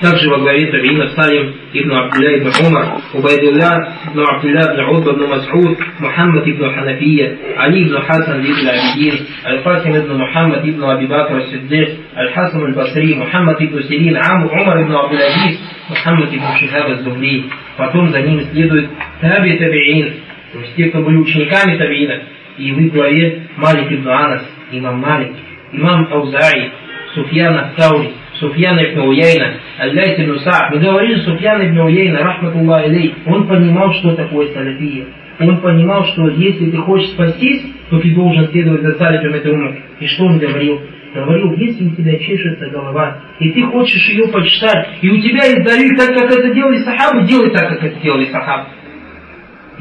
Также 0.00 0.30
во 0.30 0.38
главе 0.38 0.66
Табиина 0.72 1.08
Салим 1.08 1.54
ибн 1.74 1.92
Абдулля 1.92 2.38
ибн 2.38 2.50
Умар, 2.66 3.02
Убайдулля 3.12 3.96
ибн 4.06 4.20
Абдулля 4.20 4.62
ибн 4.72 4.96
Утба 4.96 5.12
ибн 5.12 5.24
Мас'уд, 5.24 5.78
Мухаммад 5.98 6.48
ибн 6.48 6.74
Ханафия, 6.74 7.36
Али 7.58 7.82
ибн 7.82 8.00
Хасан 8.00 8.40
ибн 8.40 8.66
Абидин, 8.66 9.26
Аль-Фатим 9.44 9.96
ибн 9.98 10.16
Мухаммад 10.16 10.66
ибн 10.66 10.84
Аби 10.84 11.04
Бакр 11.04 11.42
Сиддик, 11.50 11.98
Аль-Хасан 12.16 12.64
аль-Басри, 12.64 13.14
Мухаммад 13.14 13.60
ибн 13.60 13.82
Сирин, 13.82 14.16
Ам 14.16 14.46
Умар 14.46 14.80
ибн 14.80 14.94
Абдул-Азиз, 14.94 15.58
Мухаммад 15.90 16.32
ибн 16.32 16.46
Шихаб 16.58 16.90
az-Зубри. 16.92 17.50
Потом 17.76 18.08
за 18.08 18.22
ним 18.22 18.40
следует 18.52 18.88
Таби 19.20 19.58
Табиин, 19.58 20.14
то 20.54 20.60
есть 20.60 20.76
те, 20.76 20.88
кто 20.88 21.02
были 21.02 21.16
учениками 21.18 21.76
Табиина. 21.76 22.22
И 22.56 22.72
в 22.72 22.78
их 22.78 22.92
главе 22.94 23.48
Малик 23.58 23.92
ибн 23.92 24.08
Анас, 24.08 24.42
имам 24.72 24.98
Малик, 24.98 25.32
имам 25.72 26.08
Аузаи, 26.10 26.70
Суфьян 27.14 27.58
Ат-Таури, 27.58 28.14
Суфьян 28.40 28.78
ибн 28.78 29.00
Уяйна, 29.00 29.60
Аль-Лайт 29.78 30.18
ибн. 30.18 30.38
Мы 30.72 30.78
говорили, 30.78 31.20
Суфьян 31.20 31.62
ибн 31.62 31.80
Уяйна, 31.80 32.20
рахматуллах 32.20 32.86
илей, 32.88 33.14
он 33.26 33.46
понимал, 33.46 33.92
что 33.92 34.16
такое 34.16 34.48
салафия. 34.54 35.04
Он 35.38 35.58
понимал, 35.58 36.04
что 36.06 36.28
если 36.28 36.70
ты 36.70 36.76
хочешь 36.78 37.10
спастись, 37.10 37.64
то 37.90 37.98
ты 37.98 38.14
должен 38.14 38.48
следовать 38.48 38.82
за 38.82 38.94
салифом 38.94 39.34
этой 39.34 39.52
умы. 39.52 39.82
И 40.00 40.06
что 40.06 40.24
он 40.24 40.38
говорил? 40.38 40.80
Говорил, 41.14 41.54
если 41.54 41.84
у 41.84 41.90
тебя 41.90 42.18
чешется 42.18 42.66
голова, 42.70 43.18
и 43.40 43.50
ты 43.50 43.62
хочешь 43.64 44.08
ее 44.08 44.28
почитать, 44.28 44.88
и 45.02 45.10
у 45.10 45.20
тебя 45.20 45.44
есть 45.44 45.64
далиль, 45.64 45.96
так 45.96 46.14
как 46.14 46.30
это 46.30 46.54
делали 46.54 46.78
сахабы, 46.78 47.26
делай 47.26 47.50
так, 47.50 47.68
как 47.68 47.82
это 47.82 48.00
делали 48.00 48.26
сахабы. 48.26 48.68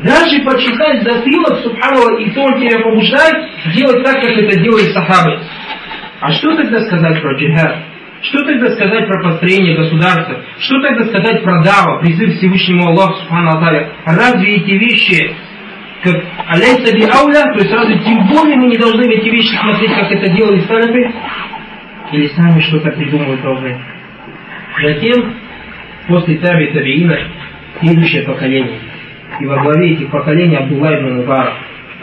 Даже 0.03 0.43
почитать 0.43 1.03
затылок, 1.03 1.59
субханаллах, 1.59 2.21
и 2.21 2.31
то 2.31 2.41
он 2.41 2.59
тебя 2.59 2.79
побуждает 2.79 3.35
делать 3.75 4.03
так, 4.03 4.15
как 4.15 4.37
это 4.37 4.59
делали 4.59 4.91
сахабы. 4.93 5.39
А 6.21 6.31
что 6.31 6.55
тогда 6.55 6.81
сказать 6.81 7.21
про 7.21 7.35
джихад? 7.35 7.88
Что 8.21 8.43
тогда 8.43 8.69
сказать 8.71 9.07
про 9.07 9.23
построение 9.23 9.77
государства? 9.77 10.43
Что 10.59 10.81
тогда 10.81 11.05
сказать 11.05 11.41
про 11.43 11.63
дава, 11.63 11.99
призыв 12.01 12.35
Всевышнему 12.35 12.87
Аллаху 12.87 13.13
Субхану 13.13 13.51
Аталя? 13.51 13.91
Разве 14.05 14.55
эти 14.57 14.71
вещи, 14.71 15.35
как 16.03 16.15
аляйса 16.47 16.93
би 16.95 17.03
ауля, 17.03 17.53
то 17.53 17.59
есть 17.59 17.71
разве 17.71 17.97
тем 17.99 18.27
более 18.27 18.57
мы 18.57 18.67
не 18.67 18.77
должны 18.77 19.09
эти 19.09 19.29
вещи 19.29 19.55
смотреть, 19.55 19.93
как 19.93 20.11
это 20.11 20.33
делали 20.33 20.59
салифы? 20.61 21.13
Или 22.11 22.27
сами 22.27 22.59
что-то 22.59 22.91
придумывать 22.91 23.41
должны? 23.41 23.79
Затем, 24.83 25.35
после 26.07 26.37
таби 26.39 26.67
табиина, 26.73 27.19
следующее 27.79 28.23
поколение. 28.23 28.79
И 29.39 29.45
во 29.45 29.59
главе 29.59 29.93
этих 29.93 30.09
поколений 30.09 30.57
Абдулла 30.57 30.99
ибн 30.99 31.17
Мубарак, 31.17 31.53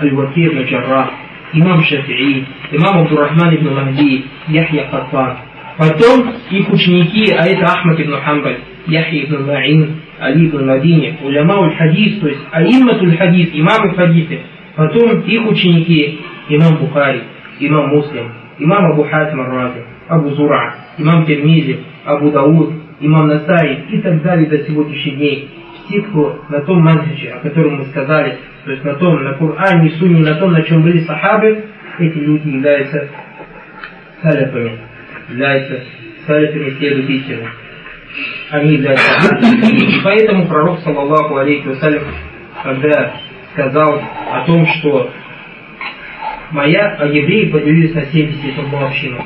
Аль-Ваки 0.01 0.47
ибн 0.47 0.63
Джаррах, 0.63 1.11
имам 1.53 1.83
Шафии, 1.83 2.47
имам 2.73 3.01
Абдуррахман 3.01 3.55
ибн 3.55 3.75
Махди, 3.75 4.25
Яхья 4.49 4.89
Хаттан, 4.91 5.39
Потом 5.77 6.33
их 6.51 6.73
ученики, 6.73 7.33
а 7.33 7.47
это 7.47 7.67
Ахмад 7.67 8.01
ибн 8.01 8.15
Хамбаль, 8.25 8.61
Яхи 8.87 9.25
ибн 9.25 9.45
Ма'ин, 9.47 9.97
Али 10.19 10.47
ибн 10.49 10.67
Мадини, 10.67 11.19
уляма 11.23 11.71
хадис, 11.77 12.19
то 12.19 12.29
есть 12.29 12.41
аимматуль 12.51 13.17
хадис, 13.17 13.51
имамы 13.53 13.95
хадисы. 13.95 14.41
Потом 14.75 15.21
их 15.21 15.47
ученики, 15.47 16.21
имам 16.49 16.79
Бухари, 16.79 17.25
имам 17.61 17.89
Муслим, 17.89 18.33
имам 18.59 18.93
Абу 18.93 19.05
Хатим 19.05 19.41
Рази, 19.41 19.85
Абу 20.09 20.31
Зура, 20.31 20.75
имам 20.97 21.27
Термизи, 21.27 21.81
Абу 22.05 22.31
Дауд, 22.31 22.73
имам 23.01 23.27
Насаи 23.29 23.85
и 23.91 24.01
так 24.01 24.23
далее 24.23 24.49
до 24.49 24.59
сегодняшних 24.65 25.17
дней. 25.17 25.51
Кто 26.11 26.43
на 26.49 26.61
том 26.63 26.83
манхаджи, 26.83 27.29
о 27.29 27.41
котором 27.41 27.77
мы 27.77 27.85
сказали, 27.85 28.39
то 28.65 28.73
есть 28.73 28.83
на 28.83 28.95
том, 28.95 29.23
на 29.23 29.35
Коране, 29.35 29.91
Сунне, 29.91 30.21
на 30.21 30.35
том, 30.35 30.53
на 30.53 30.63
чем 30.63 30.83
были 30.83 30.99
сахабы, 31.01 31.65
эти 31.99 32.19
люди 32.19 32.49
являются 32.49 33.09
саляфами 34.21 34.73
являются 35.29 35.83
салифами 36.27 36.71
истины. 37.13 37.49
Они 38.51 38.75
являются 38.75 39.37
И 39.37 40.01
поэтому 40.03 40.47
пророк, 40.47 40.81
саллаллаху 40.81 41.37
алейхи 41.37 41.67
вассалям, 41.67 42.05
когда 42.63 43.13
сказал 43.53 44.01
о 44.33 44.45
том, 44.47 44.67
что 44.67 45.11
моя, 46.53 46.97
а 46.99 47.07
евреи 47.07 47.51
поделились 47.51 47.95
на 47.95 48.03
71 48.03 48.75
общину, 48.75 49.25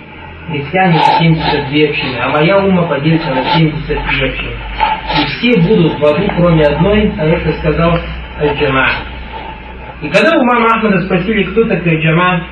христиане 0.48 0.94
на 0.94 1.18
72 1.18 1.88
общины, 1.90 2.18
а 2.20 2.28
моя 2.30 2.58
ума 2.58 2.84
поделится 2.84 3.30
на 3.30 3.44
73 3.56 4.28
общины. 4.28 4.52
И 5.18 5.26
все 5.26 5.60
будут 5.68 5.98
в 5.98 6.04
аду, 6.04 6.26
кроме 6.36 6.64
одной, 6.64 7.12
а 7.18 7.26
это 7.26 7.52
сказал 7.58 7.98
Аль-Джама. 8.40 8.88
И 10.02 10.08
когда 10.08 10.38
у 10.38 10.44
мамы 10.44 10.66
Ахмада 10.66 11.00
спросили, 11.02 11.44
кто 11.44 11.64
такой 11.64 12.00
Джама, 12.00 12.46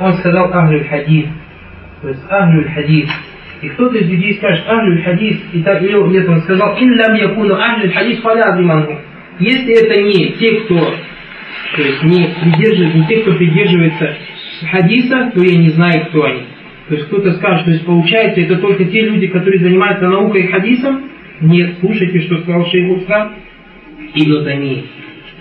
он 0.00 0.12
сказал 0.14 0.52
Ахлюль 0.52 0.86
Хадид 0.86 1.28
то 2.01 2.09
есть 2.09 2.21
Ахлюль 2.29 2.69
Хадис. 2.73 3.09
И 3.61 3.69
кто-то 3.69 3.97
из 3.97 4.09
людей 4.09 4.35
скажет 4.35 4.65
Ахлюль 4.67 5.03
Хадис, 5.03 5.37
и 5.53 5.61
так 5.63 5.81
или 5.81 5.93
нет, 6.11 6.27
он 6.27 6.41
сказал, 6.41 6.77
Иллам 6.77 7.15
якуну 7.15 7.55
Ахлюль 7.55 7.93
Хадис 7.93 8.19
фалядриману. 8.21 8.99
Если 9.39 9.73
это 9.73 10.01
не 10.01 10.33
те, 10.33 10.61
кто 10.61 10.93
то 11.75 11.81
есть 11.81 12.03
не 12.03 12.29
придерживается, 12.39 12.97
не 12.97 13.07
те, 13.07 13.17
кто 13.21 13.33
придерживается 13.33 14.15
хадиса, 14.69 15.31
то 15.33 15.43
я 15.43 15.57
не 15.57 15.69
знаю, 15.69 16.05
кто 16.07 16.23
они. 16.23 16.43
То 16.87 16.95
есть 16.95 17.07
кто-то 17.07 17.33
скажет, 17.33 17.65
то 17.65 17.71
есть 17.71 17.85
получается, 17.85 18.41
это 18.41 18.57
только 18.57 18.85
те 18.85 19.01
люди, 19.01 19.27
которые 19.27 19.59
занимаются 19.59 20.07
наукой 20.07 20.43
и 20.43 20.47
хадисом. 20.47 21.09
Нет, 21.41 21.77
слушайте, 21.79 22.21
что 22.21 22.41
сказал 22.41 22.65
шейх 22.67 23.03
Ислам 23.03 23.33
Ибн 24.15 24.45
Тами. 24.45 24.83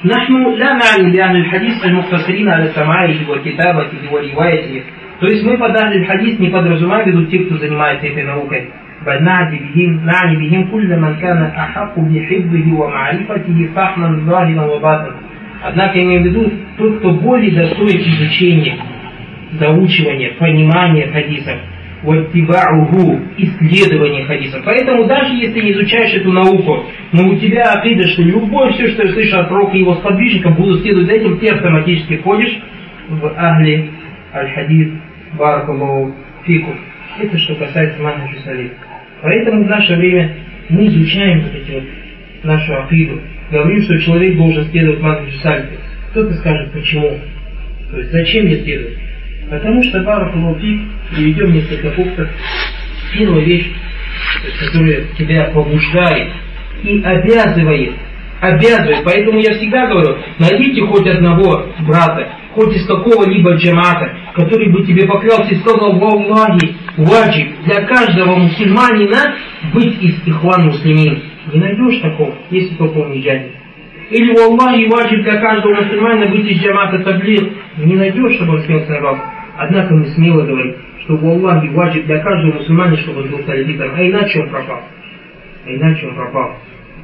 نحن 0.05 0.35
لا 0.59 0.72
نعني 0.72 1.12
بأهل 1.12 1.37
الحديث 1.37 1.85
المقتصرين 1.85 2.48
على 2.48 2.68
سماعه 2.74 3.14
وكتابته 3.31 4.12
وروايته 4.12 4.83
то 5.20 5.26
есть 5.26 5.44
мы 5.44 5.57
под 5.57 5.76
Ахль 5.76 6.05
хадис 6.05 6.38
не 6.38 6.48
подразумеваем 6.48 7.05
в 7.05 7.07
виду 7.09 7.26
те, 7.26 7.38
кто 7.40 7.57
занимается 7.59 8.07
этой 8.07 8.24
наукой. 8.24 8.70
بل 9.07 9.22
نعني 9.22 10.37
بهم 10.37 10.70
كل 10.70 11.00
من 11.00 11.14
كان 11.20 11.42
أحق 11.42 11.98
بحفظه 11.98 12.72
ومعرفته 12.72 13.68
فحما 13.74 14.20
ظاهرا 14.26 14.64
وباطنا. 14.64 15.14
Однако 15.64 16.02
имею 16.02 16.22
в 16.22 16.26
виду 16.26 16.52
тот, 16.76 16.98
кто 16.98 17.12
более 17.12 17.52
достоин 17.52 18.00
изучения, 18.00 18.78
заучивания, 19.52 20.33
понимания 20.38 21.07
хадисов, 21.07 21.57
ваттибауху, 22.02 23.20
исследование 23.38 24.24
хадисов. 24.24 24.62
Поэтому 24.64 25.05
даже 25.05 25.35
если 25.35 25.61
не 25.61 25.72
изучаешь 25.72 26.14
эту 26.14 26.33
науку, 26.33 26.85
но 27.12 27.28
у 27.28 27.37
тебя 27.37 27.62
акида, 27.74 28.09
что 28.09 28.22
любое 28.22 28.72
все, 28.72 28.88
что 28.88 29.07
я 29.07 29.12
слышу 29.12 29.38
от 29.38 29.48
пророка 29.48 29.76
и 29.76 29.81
его 29.81 29.94
сподвижников, 29.94 30.57
буду 30.57 30.78
следовать 30.78 31.07
за 31.07 31.12
этим, 31.12 31.38
ты 31.38 31.48
автоматически 31.48 32.16
входишь 32.16 32.59
в 33.09 33.33
ахли 33.37 33.90
аль-хадис 34.35 34.88
Баракаллаху 35.33 36.13
фику. 36.45 36.75
Это 37.19 37.37
что 37.37 37.55
касается 37.55 38.01
манхаджи 38.01 38.39
салиф. 38.43 38.71
Поэтому 39.21 39.63
в 39.63 39.67
наше 39.67 39.95
время 39.95 40.35
мы 40.69 40.87
изучаем 40.87 41.41
вот 41.41 41.55
эти 41.55 41.71
вот 41.71 41.83
нашу 42.43 42.73
акиду, 42.81 43.21
говорим, 43.51 43.81
что 43.83 43.99
человек 43.99 44.37
должен 44.37 44.65
следовать 44.65 45.01
манхаджу 45.01 45.39
сальфи. 45.39 45.77
Кто-то 46.11 46.33
скажет, 46.35 46.71
почему? 46.71 47.19
То 47.91 47.97
есть 47.99 48.11
зачем 48.11 48.47
я 48.47 48.57
следую? 48.63 48.97
Потому 49.49 49.81
что 49.83 50.03
пара 50.03 50.31
филофик, 50.31 50.81
приведем 51.15 51.53
несколько 51.53 51.89
пунктов. 51.91 52.29
Первая 53.13 53.43
вещь, 53.45 53.71
которая 54.59 55.03
тебя 55.17 55.45
побуждает 55.53 56.33
и 56.83 57.01
обязывает, 57.01 57.93
обязывает. 58.41 59.03
Поэтому 59.05 59.39
я 59.39 59.53
всегда 59.55 59.87
говорю, 59.87 60.17
найдите 60.39 60.81
хоть 60.81 61.07
одного 61.07 61.67
брата, 61.87 62.27
хоть 62.58 62.76
из 62.76 62.88
какого-либо 62.88 63.54
джамата, 63.54 64.17
который 64.34 64.72
бы 64.72 64.84
тебе 64.84 65.06
поклялся 65.06 65.54
и 65.54 65.60
сказал, 65.60 65.91
Аллахи, 65.91 66.76
ваджиб 66.98 67.52
для 67.65 67.86
каждого 67.86 68.36
мусульманина 68.36 69.36
быть 69.74 70.02
из 70.02 70.28
ихван 70.28 70.65
муслимин. 70.65 71.22
Не 71.54 71.60
найдешь 71.60 72.02
такого, 72.02 72.34
если 72.50 72.76
только 72.76 72.98
он 72.98 73.12
не 73.12 73.22
джадид. 73.22 73.52
Или 74.10 74.32
у 74.32 74.43
Аллахи 74.43 74.89
ваджиб 74.89 75.22
для 75.22 75.39
каждого 75.39 75.76
мусульманина 75.76 76.32
быть 76.32 76.46
из 76.48 76.63
джамата 76.63 76.98
таблир. 77.04 77.54
Не 77.78 77.96
найдешь, 77.96 78.36
чтобы 78.38 78.56
он 78.56 78.62
смелся 78.63 79.00
на 79.02 79.22
Однако 79.60 79.93
мы 79.93 80.06
смело 80.08 80.41
говорим, 80.41 80.76
что 81.04 81.13
у 81.13 81.30
Аллахи 81.30 81.67
ваджиб 81.67 82.08
для 82.08 82.20
каждого 82.20 82.54
мусульманина, 82.54 82.98
чтобы 82.98 83.22
он 83.22 83.30
был 83.30 83.43
салифитом, 83.46 83.91
а 83.93 84.02
иначе 84.02 84.41
он 84.41 84.50
пропал. 84.50 84.82
А 85.63 85.70
иначе 85.70 86.08
он 86.08 86.15
пропал. 86.15 86.56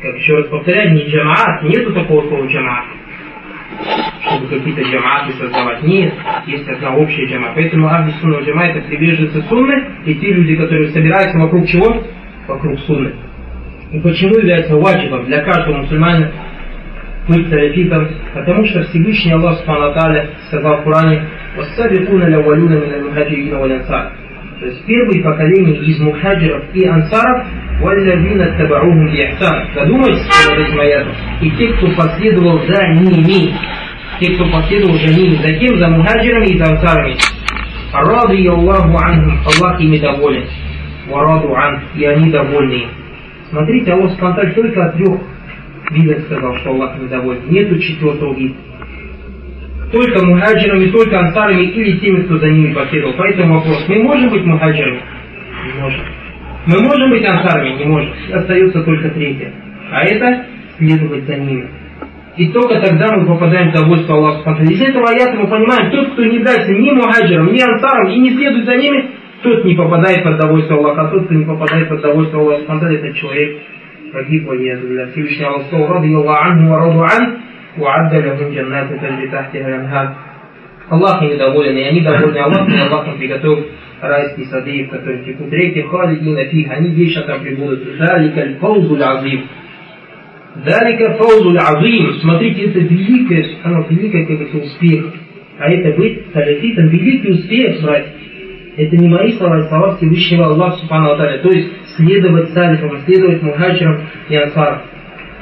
Как 0.02 0.16
еще 0.16 0.36
раз 0.36 0.48
повторяю, 0.48 0.94
не 0.96 1.10
джамаат, 1.10 1.62
нету 1.62 1.94
такого 1.94 2.28
слова 2.28 2.46
джамаат 2.48 2.86
чтобы 4.26 4.48
какие-то 4.48 4.82
джаматы 4.82 5.34
создавать. 5.34 5.84
Нет, 5.84 6.14
есть 6.48 6.68
одна 6.68 6.96
общая 6.96 7.26
джама. 7.26 7.54
Поэтому 7.56 7.88
Ахли 7.88 8.12
Сунна 8.22 8.40
джама 8.42 8.66
это 8.66 8.88
приверженцы 8.88 9.42
сунны 9.44 9.84
и 10.06 10.16
те 10.16 10.34
люди, 10.34 10.56
которые 10.56 10.90
собираются 10.90 11.38
вокруг 11.38 11.68
чего? 11.68 12.04
Вокруг 12.48 12.80
сунны. 12.82 13.14
И 13.92 14.00
почему 14.00 14.36
является 14.36 14.76
ваджибом 14.76 15.26
для 15.26 15.44
каждого 15.44 15.78
мусульманина 15.78 16.32
быть 17.28 17.48
салафитом? 17.48 18.10
Потому 18.34 18.66
что 18.66 18.84
Всевышний 18.84 19.34
Аллах 19.34 19.60
Субхану 19.60 19.94
сказал 20.48 20.78
в 20.78 20.84
Коране 20.84 21.28
«Вассабикуна 21.56 22.26
лявалюна 22.26 22.74
мина 22.74 23.08
мухаджирина 23.08 23.60
валянсар». 23.60 24.23
То 24.64 24.70
есть 24.70 24.86
первые 24.86 25.22
поколения 25.22 25.76
из 25.76 26.00
мухаджиров 26.00 26.74
и 26.74 26.86
ансаров 26.88 27.46
«Валлавина 27.82 28.46
табаухум 28.58 29.12
бихсан». 29.12 29.68
Задумайтесь 29.76 30.26
над 30.48 30.58
этим 30.58 30.80
аятом. 30.80 31.14
И 31.42 31.52
те, 31.52 31.68
кто 31.74 31.88
последовал 31.98 32.62
за 32.66 32.88
ними, 32.94 33.54
те, 34.22 34.34
кто 34.36 34.46
последовал 34.46 34.98
за 35.00 35.08
ними, 35.08 35.36
за 35.36 35.52
кем? 35.60 35.78
За 35.80 35.90
мухаджирами 35.90 36.46
и 36.46 36.58
за 36.58 36.72
ансарами. 36.72 37.18
Ради 37.92 38.48
Аллаху 38.48 38.98
анхум, 39.04 39.38
Аллах 39.46 39.82
ими 39.82 39.98
доволен. 39.98 40.46
Вараду 41.10 41.54
ан, 41.54 41.82
и 41.98 42.06
они 42.06 42.32
довольны 42.32 42.86
Смотрите, 43.50 43.92
Аллах 43.92 44.12
Субтитры 44.12 44.54
только 44.54 44.86
от 44.86 44.96
трех 44.96 45.20
видов 45.92 46.22
сказал, 46.22 46.56
что 46.60 46.70
Аллах 46.70 46.98
недоволен. 47.02 47.42
Нету 47.50 47.78
четвертого 47.80 48.34
вида. 48.34 48.56
Только 49.94 50.26
мухаджирами, 50.26 50.90
только 50.90 51.20
ансарами 51.20 51.66
или 51.66 52.00
теми, 52.00 52.24
кто 52.24 52.40
за 52.40 52.50
ними 52.50 52.74
последовал. 52.74 53.14
Поэтому 53.16 53.54
вопрос, 53.60 53.86
мы 53.88 54.02
можем 54.02 54.30
быть 54.32 54.44
мухаджирами? 54.44 55.02
Не 55.68 55.82
можем. 55.82 56.02
Мы 56.66 56.82
можем 56.82 57.12
быть 57.12 57.24
ансарами? 57.24 57.78
Не 57.78 57.86
можем. 57.86 58.12
Остается 58.34 58.82
только 58.82 59.10
третье. 59.12 59.54
А 59.92 60.04
это 60.04 60.48
следовать 60.80 61.26
за 61.26 61.36
ними. 61.36 61.68
И 62.38 62.48
только 62.48 62.82
тогда 62.82 63.16
мы 63.16 63.28
попадаем 63.28 63.70
в 63.70 63.74
довольство 63.74 64.16
Аллаха. 64.16 64.64
Из 64.64 64.82
этого 64.82 65.10
аята 65.12 65.38
мы 65.38 65.48
понимаем, 65.48 65.92
тот, 65.92 66.14
кто 66.14 66.24
не 66.24 66.40
дается 66.40 66.74
ни 66.74 66.90
мухаджирам, 66.90 67.54
ни 67.54 67.62
ансарам 67.62 68.10
и 68.10 68.18
не 68.18 68.32
следует 68.32 68.66
за 68.66 68.76
ними, 68.76 69.12
тот 69.44 69.64
не 69.64 69.76
попадает 69.76 70.24
под 70.24 70.40
довольство 70.40 70.76
Аллаха, 70.76 71.02
а 71.02 71.08
тот, 71.10 71.26
кто 71.26 71.36
не 71.36 71.46
попадает 71.46 71.90
под 71.90 72.02
довольство 72.02 72.40
Аллаха 72.40 72.62
Субхану, 72.62 72.92
это 72.92 73.14
человек 73.14 73.60
погиб 74.12 74.48
во 74.48 74.56
Всевышний 74.56 75.46
Аллах 75.46 75.92
ради 75.92 76.14
Аллах 76.16 76.58
раду 77.77 77.87
ан, 77.87 78.11
وعد 78.11 78.15
لهم 78.15 78.55
جنات 78.55 78.89
تجري 78.93 79.29
تحتها 79.29 79.69
الانهار 79.69 80.09
Аллах 80.91 81.23
ими 81.23 81.37
доволен, 81.37 81.77
и 81.77 81.83
они 81.83 82.01
довольны 82.01 82.39
Аллахом, 82.39 82.73
и 82.73 82.79
Аллах 82.79 83.07
им 83.09 83.19
приготовил 83.19 83.67
райские 84.01 84.47
сады, 84.47 84.85
в 84.85 84.91
которых 84.91 85.25
текут 85.25 85.53
реки, 85.53 85.83
халидина 85.83 86.45
фих, 86.47 86.71
они 86.71 86.91
вечно 86.91 87.23
там 87.23 87.43
прибудут. 87.43 87.99
Далика 87.99 88.59
фаузуль 88.59 89.03
азим. 89.03 89.45
Далика 90.65 91.15
фаузуль 91.19 91.59
азим. 91.59 92.15
Смотрите, 92.21 92.63
это 92.71 92.79
великое, 92.79 93.47
оно 93.65 93.85
великое, 93.89 94.25
как 94.25 94.41
это 94.41 94.57
успех. 94.57 95.13
А 95.59 95.71
это 95.71 95.97
быть 95.99 96.23
салифитом, 96.33 96.89
великий 96.89 97.33
успех, 97.33 97.83
братья. 97.83 98.13
Это 98.77 98.97
не 98.97 99.09
мои 99.09 99.33
слова, 99.33 99.59
это 99.59 99.69
слова 99.69 99.97
Всевышнего 99.97 100.47
Аллаха 100.47 100.79
Субхану 100.79 101.17
То 101.17 101.51
есть 101.51 101.69
следовать 101.97 102.51
салифам, 102.51 102.97
следовать 103.05 103.43
мухаджирам 103.43 104.01
и 104.29 104.37
ансарам. 104.37 104.83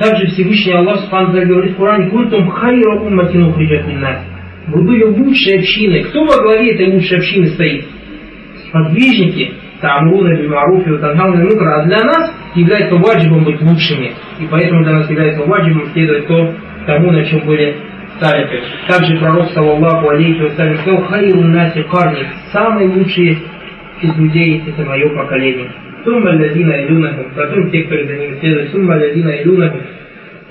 Также 0.01 0.25
Всевышний 0.29 0.73
Аллах 0.73 1.01
Субхану 1.01 1.31
говорит 1.45 1.73
в 1.73 1.77
Коране, 1.77 2.09
«Кунтум 2.09 2.49
хайра 2.49 2.99
умматин 3.01 3.43
ухриджат 3.43 3.85
нас». 4.01 4.25
Вы 4.65 4.81
были 4.83 5.03
лучшей 5.03 5.59
общиной. 5.59 6.05
Кто 6.05 6.25
во 6.25 6.41
главе 6.41 6.73
этой 6.73 6.91
лучшей 6.91 7.19
общины 7.19 7.45
стоит? 7.49 7.85
Сподвижники, 8.67 9.53
Тамруна, 9.79 10.41
Бимаруфи, 10.41 10.97
Танхауна, 10.97 11.43
Нукра. 11.43 11.81
А 11.81 11.85
для 11.85 12.03
нас 12.03 12.33
является 12.55 12.95
ваджибом 12.95 13.43
быть 13.43 13.61
лучшими. 13.61 14.13
И 14.39 14.47
поэтому 14.49 14.83
для 14.83 14.93
нас 14.93 15.09
является 15.09 15.43
ваджибом 15.43 15.85
следовать 15.93 16.25
то, 16.25 16.51
тому, 16.87 17.11
на 17.11 17.23
чем 17.23 17.41
были 17.45 17.75
салифы. 18.19 18.59
Также 18.87 19.19
пророк, 19.19 19.51
саллаллаху 19.51 20.09
алейхи 20.09 20.41
вассалям, 20.41 20.77
сказал, 20.77 21.03
«Хайру 21.03 21.41
наси 21.41 21.83
карни». 21.83 22.25
Самые 22.51 22.89
лучшие 22.89 23.37
из 24.01 24.17
людей– 24.17 24.63
это 24.67 24.83
мое 24.83 25.09
поколение. 25.09 25.69
Сумма 26.03 26.31
лядина 26.31 26.83
илюнаху, 26.83 27.25
потом 27.35 27.69
те, 27.69 27.83
которые 27.83 28.07
за 28.07 28.15
ним 28.17 28.39
следуют. 28.39 28.71
Сумма 28.71 28.95
лядина 28.97 29.29
илюнаху, 29.41 29.77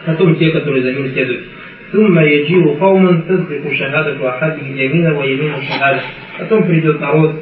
потом 0.07 0.37
те, 0.37 0.51
которые 0.51 0.83
за 0.83 0.93
ним 0.93 1.11
следуют. 1.13 1.45
Сумма 1.93 2.25
яджиру 2.25 2.77
кауман 2.77 3.23
тазрику 3.23 3.75
шахадату 3.75 4.29
ахадихи 4.29 4.79
ямина 4.79 5.13
ва 5.15 5.25
ямину 5.25 5.61
шахадат. 5.63 6.03
Потом 6.39 6.65
придет 6.65 7.01
народ, 7.01 7.35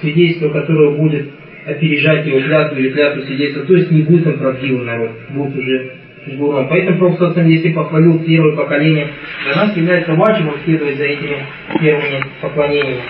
свидетельство 0.00 0.48
которого 0.48 0.96
будет 0.96 1.30
опережать 1.64 2.26
его 2.26 2.40
клятву 2.40 2.78
или 2.78 2.90
клятву 2.90 3.22
свидетельства. 3.22 3.64
То 3.64 3.76
есть 3.76 3.90
не 3.92 4.02
будет 4.02 4.26
он 4.26 4.38
правдивый 4.38 4.84
народ, 4.84 5.10
будет 5.30 5.56
уже 5.56 5.92
жгуром. 6.26 6.68
Поэтому 6.68 7.14
Пророк 7.16 7.36
если 7.46 7.72
похвалил 7.72 8.18
первое 8.24 8.56
поколение, 8.56 9.08
для 9.44 9.62
нас 9.62 9.76
является 9.76 10.14
важным 10.14 10.54
следовать 10.64 10.96
за 10.96 11.04
этими 11.04 11.36
первыми 11.80 12.24
поклонениями. 12.40 13.02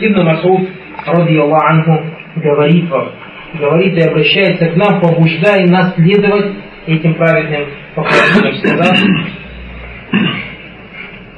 Ибн 0.00 0.22
Масуд, 0.22 0.68
ради 1.06 1.36
Аллах 1.36 1.62
Анху, 1.70 2.06
говорит 2.36 2.88
вам, 2.88 3.12
говорит 3.54 3.96
и 3.96 4.08
обращается 4.08 4.68
к 4.68 4.76
нам, 4.76 5.00
побуждая 5.00 5.66
нас 5.66 5.94
следовать 5.94 6.52
этим 6.86 7.14
праведным 7.14 7.68
показаниям, 7.94 8.54
сказав, 8.56 8.96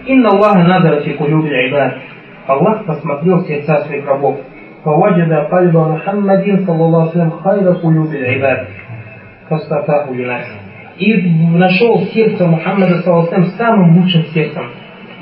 «Инна 0.07 0.29
Аллаха 0.31 0.59
назара 0.59 1.01
фи 1.01 1.13
кулюбе. 1.15 2.01
Аллах 2.47 2.85
посмотрел 2.85 3.45
сердца 3.47 3.81
своих 3.87 4.07
рабов. 4.07 4.41
«Фаваджада 4.85 5.49
кальба 5.49 5.89
Мухаммадин, 5.89 6.67
саллаллаху 6.67 7.19
алейхи 7.19 7.43
хайра 7.43 7.75
кулюбе 7.75 8.39
ибад». 8.39 8.69
Кастатаху 9.49 10.13
линас. 10.13 10.45
И 10.99 11.31
нашел 11.57 12.03
сердце 12.13 12.47
Мухаммада, 12.47 13.01
саллаллаху 13.03 13.45
самым 13.57 13.97
лучшим 13.97 14.25
сердцем 14.27 14.65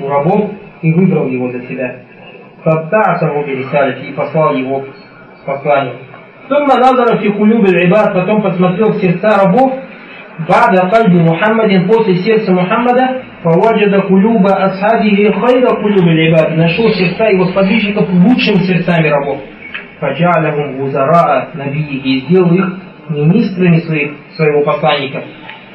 у 0.01 0.07
рабов 0.09 0.51
и 0.81 0.91
выбрал 0.91 1.27
его 1.27 1.49
для 1.49 1.61
себя. 1.61 1.95
Фаттасаху 2.63 3.45
бирисалити 3.45 4.09
и 4.09 4.13
послал 4.13 4.53
его 4.55 4.81
к 4.81 5.45
посланию. 5.45 5.95
ثم 6.48 6.66
نظر 6.80 7.16
في 7.18 7.28
قلوب 7.28 7.66
العباد 7.66 8.14
потом 8.14 8.42
посмотрел 8.42 8.92
в 8.92 9.00
сердца 9.00 9.28
рабов 9.44 9.72
بعد 10.48 10.78
قلب 10.78 11.14
محمد 11.14 11.88
после 11.88 12.14
сердца 12.16 12.52
Мухаммада 12.52 13.22
فوجد 13.44 13.94
قلوب 13.94 14.46
أصحابه 14.46 15.32
خير 15.46 15.66
قلوب 15.66 16.08
العباد 16.08 16.56
нашел 16.56 16.88
сердца 16.90 17.24
его 17.24 17.44
сподвижников 17.46 18.08
лучшими 18.08 18.62
сердцами 18.64 19.08
рабов 19.08 19.38
فجعلهم 20.00 20.80
وزراء 20.80 21.48
نبيه 21.54 22.02
и 22.02 22.20
сделал 22.20 22.52
их 22.54 22.78
министрами 23.10 23.78
своих, 23.80 24.12
своего 24.36 24.62
посланника 24.62 25.22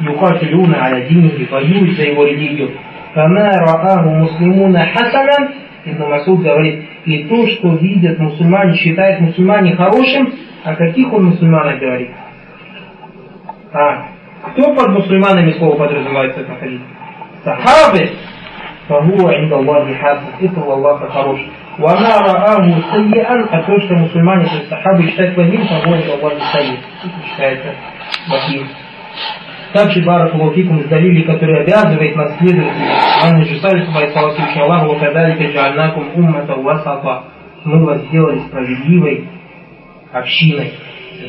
يقاتلون 0.01 0.75
على 0.75 1.07
دينه 1.07 1.47
воюют 1.51 1.97
за 1.97 2.03
его 2.03 2.25
религию 2.25 2.69
فما 3.15 3.51
رآه 3.67 4.23
مسلمون 4.23 4.77
حسنا 4.77 5.49
Ибн 5.85 6.09
Масуд 6.09 6.41
говорит, 6.41 6.85
и 7.05 7.25
то, 7.25 7.45
что 7.45 7.75
видят 7.75 8.17
мусульмане, 8.17 8.73
считают 8.77 9.19
мусульмане 9.19 9.75
хорошим, 9.75 10.31
о 10.63 10.75
каких 10.75 11.11
он 11.13 11.25
мусульманах 11.25 11.79
говорит? 11.79 12.11
А, 13.73 14.07
кто 14.51 14.73
под 14.75 14.89
мусульманами 14.89 15.51
слово 15.53 15.77
подразумевается 15.77 16.43
в 16.43 16.59
хадис? 16.59 16.81
Сахабы. 17.43 18.09
فهو 18.89 19.27
عند 19.27 19.53
الله 19.53 19.95
حسن 19.95 20.27
это 20.41 20.59
у 20.59 20.71
Аллаха 20.71 21.07
хорош. 21.07 21.39
وما 21.79 22.17
رآه 22.17 22.81
سيئا, 22.93 23.47
а 23.51 23.63
то, 23.63 23.79
что 23.79 23.95
мусульмане, 23.95 24.45
то 24.45 24.55
есть 24.55 24.69
сахабы 24.69 25.03
считают 25.03 25.35
плохим, 25.35 25.63
فهو 25.65 25.93
عند 25.93 26.09
الله 26.09 26.39
سيء. 26.51 26.79
Это 27.03 27.25
считается 27.25 27.69
плохим. 28.27 28.67
Также 29.73 30.01
Баракулуфикум 30.03 30.81
издалили, 30.81 31.23
который 31.23 31.63
обязывает 31.63 32.15
нас 32.15 32.37
следовать 32.37 32.73
Анна 33.23 33.43
Жусаль, 33.43 33.87
слава 33.87 34.31
Всевышнему 34.33 34.65
Аллаху, 34.65 34.93
«Вакадалика 34.93 35.45
джаальнакум 35.45 36.09
уммата 36.13 36.53
васата». 36.53 37.23
Мы 37.63 37.83
вас 37.83 38.01
сделали 38.01 38.39
справедливой 38.39 39.27
общиной. 40.12 40.72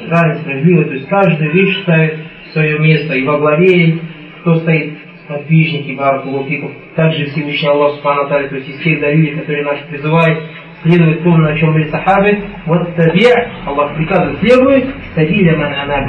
Правильно, 0.07 0.41
справедливой. 0.41 0.85
То 0.85 0.93
есть 0.93 1.07
каждая 1.07 1.49
вещь 1.49 1.81
ставит 1.81 2.19
свое 2.53 2.79
место. 2.79 3.13
И 3.15 3.25
во 3.25 3.37
главе 3.37 3.99
кто 4.41 4.55
стоит 4.55 4.97
сподвижники 5.25 5.95
Баракулуфиков. 5.95 6.71
Также 6.95 7.25
Всевышний 7.25 7.67
Аллах 7.67 7.95
Субхану 7.95 8.27
то 8.27 8.39
есть 8.39 8.69
из 8.69 8.79
всех 8.79 8.99
далилей, 8.99 9.39
которые 9.39 9.65
нас 9.65 9.79
призывает 9.89 10.39
следовать 10.81 11.23
тому, 11.23 11.37
на 11.37 11.57
чем 11.57 11.73
были 11.73 11.89
сахабы, 11.89 12.39
вот 12.65 12.95
таби, 12.95 13.25
Аллах 13.65 13.95
приказывает, 13.95 14.39
следует, 14.39 14.85
сабиля 15.13 15.57
ман 15.57 15.73
ана 15.73 16.07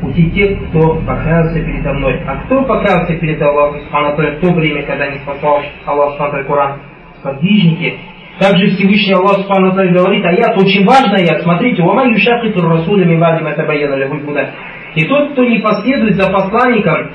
пути 0.00 0.30
тех, 0.30 0.58
кто 0.68 0.96
покаялся 1.06 1.60
передо 1.60 1.92
мной. 1.92 2.22
А 2.26 2.36
кто 2.44 2.62
покаялся 2.64 3.14
перед 3.16 3.40
Аллахом 3.42 3.80
Субхану 3.82 4.16
в 4.16 4.40
то 4.40 4.52
время, 4.54 4.82
когда 4.84 5.08
не 5.10 5.18
спасал 5.18 5.60
Аллах 5.84 6.12
Субхану 6.12 6.44
Коран? 6.46 6.80
Сподвижники. 7.18 7.98
Также 8.40 8.68
Всевышний 8.68 9.12
Аллах 9.12 9.36
Субхану 9.42 9.72
говорит, 9.74 10.24
аят 10.24 10.56
очень 10.56 10.86
важный 10.86 11.26
аят, 11.26 11.42
смотрите, 11.42 11.82
«Вама 11.82 12.06
юшакиту 12.06 12.66
расулями 12.66 13.20
вадим 13.20 13.46
это 13.46 13.64
баяна 13.64 14.08
куда. 14.24 14.50
И 14.94 15.04
тот, 15.04 15.32
кто 15.32 15.44
не 15.44 15.58
последует 15.58 16.14
за 16.14 16.32
посланником, 16.32 17.10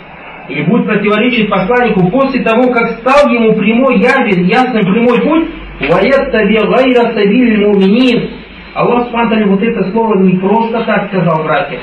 или 0.50 0.62
будет 0.62 0.86
противоречить 0.86 1.50
посланнику 1.50 2.12
после 2.12 2.44
того, 2.44 2.72
как 2.72 3.00
стал 3.00 3.28
ему 3.32 3.54
прямой 3.54 3.96
явен, 3.96 4.46
ясный 4.46 4.82
прямой 4.82 5.20
путь, 5.22 5.50
«Ваят 5.90 6.32
таби 6.32 6.60
гайра 6.60 7.12
сабиль 7.16 7.66
муминин». 7.66 8.30
Аллах 8.76 9.06
Субхану 9.06 9.48
вот 9.48 9.64
это 9.64 9.92
слово 9.92 10.20
не 10.20 10.38
просто 10.38 10.84
так 10.84 11.08
сказал, 11.08 11.44
братья. 11.44 11.80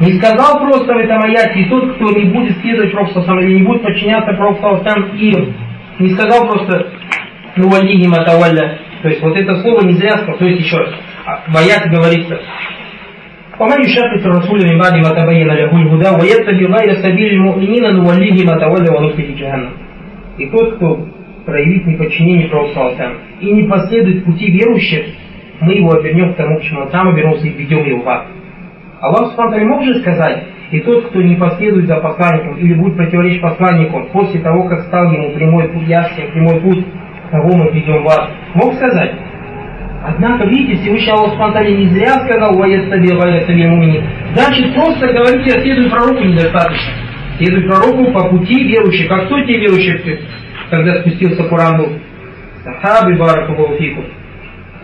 Не 0.00 0.12
сказал 0.12 0.60
просто 0.60 0.94
в 0.94 0.96
этом 0.96 1.22
аяте, 1.22 1.60
и 1.60 1.68
тот, 1.68 1.92
кто 1.96 2.06
не 2.18 2.24
будет 2.24 2.56
следовать 2.62 2.90
Пророку 2.92 3.38
или 3.38 3.58
не 3.58 3.62
будет 3.64 3.82
подчиняться 3.82 4.32
Пророку 4.32 4.82
им, 5.18 5.54
не 5.98 6.14
сказал 6.14 6.48
просто 6.48 6.88
ну 7.55 7.69
валиги 7.69 8.07
матавалля. 8.07 8.79
То 9.01 9.09
есть 9.09 9.21
вот 9.21 9.35
это 9.35 9.61
слово 9.61 9.85
не 9.85 9.93
зря 9.93 10.11
сказал. 10.17 10.37
То 10.37 10.45
есть 10.45 10.61
еще 10.61 10.77
раз, 10.77 10.89
в 11.47 11.57
аяте 11.57 11.89
говорится, 11.89 12.39
ومن 13.59 13.81
يشاقق 13.81 14.21
الرسول 14.25 14.59
من 14.69 14.77
بعد 14.77 14.93
ما 15.01 15.09
تبين 15.09 15.47
له 15.47 15.71
الهدى 15.81 16.09
ويتبع 16.09 16.77
غير 16.77 16.93
سبيل 16.93 17.33
المؤمنين 17.33 17.83
نوليه 17.95 18.45
ما 18.45 18.53
تولى 18.53 18.89
ونصله 18.89 19.35
جهنم. 19.39 19.69
И 20.37 20.45
тот, 20.47 20.75
кто 20.75 21.07
проявит 21.45 21.87
неподчинение 21.87 22.49
Пророку 22.49 22.93
и 23.41 23.51
не 23.51 23.63
последует 23.63 24.25
пути 24.25 24.51
верующих, 24.51 25.05
мы 25.59 25.73
его 25.73 25.91
обернем 25.93 26.33
к 26.33 26.37
тому, 26.37 26.59
к 26.59 26.61
чему 26.61 26.81
он 26.81 26.91
сам 26.91 27.07
обернулся 27.07 27.47
и 27.47 27.49
введем 27.49 27.83
его 27.83 28.03
в 28.03 28.09
ад. 28.09 28.27
Аллах 29.01 29.31
Субхану 29.31 29.67
мог 29.67 29.83
же 29.83 29.99
сказать, 30.01 30.43
и 30.69 30.79
тот, 30.81 31.07
кто 31.07 31.21
не 31.21 31.35
последует 31.35 31.87
за 31.87 31.95
посланником 31.97 32.57
или 32.57 32.73
будет 32.75 32.97
противоречить 32.97 33.41
посланнику 33.41 34.07
после 34.11 34.41
того, 34.41 34.67
как 34.67 34.81
стал 34.81 35.11
ему 35.11 35.33
прямой 35.33 35.69
путь, 35.69 35.87
ясный 35.87 36.25
прямой 36.25 36.61
путь, 36.61 36.85
того 37.32 37.56
мы 37.56 37.72
ведем 37.72 38.04
в 38.04 38.08
ад, 38.08 38.30
мог 38.54 38.74
сказать. 38.74 39.14
Однако, 40.04 40.46
видите, 40.46 40.82
Всевышний 40.82 41.10
Аллах 41.12 41.30
Субхану 41.30 41.68
не 41.68 41.86
зря 41.88 42.24
сказал 42.26 42.56
«Ваят 42.56 42.90
саби, 42.90 43.12
ваят 43.12 43.46
саби 43.46 43.66
мумини». 43.66 44.04
Значит, 44.34 44.74
просто 44.74 45.06
говорить 45.06 45.46
«Я 45.46 45.60
следую 45.62 45.90
пророку» 45.90 46.22
недостаточно. 46.22 46.92
Следуй 47.38 47.64
пророку 47.64 48.12
по 48.12 48.28
пути 48.28 48.64
верующих. 48.64 49.10
А 49.10 49.24
кто 49.24 49.40
те 49.44 49.58
верующие, 49.58 50.20
когда 50.70 51.00
спустился 51.00 51.44
Куран 51.44 51.78
был? 51.78 51.92
Сахабы, 52.64 53.16
баракаллаху 53.16 53.76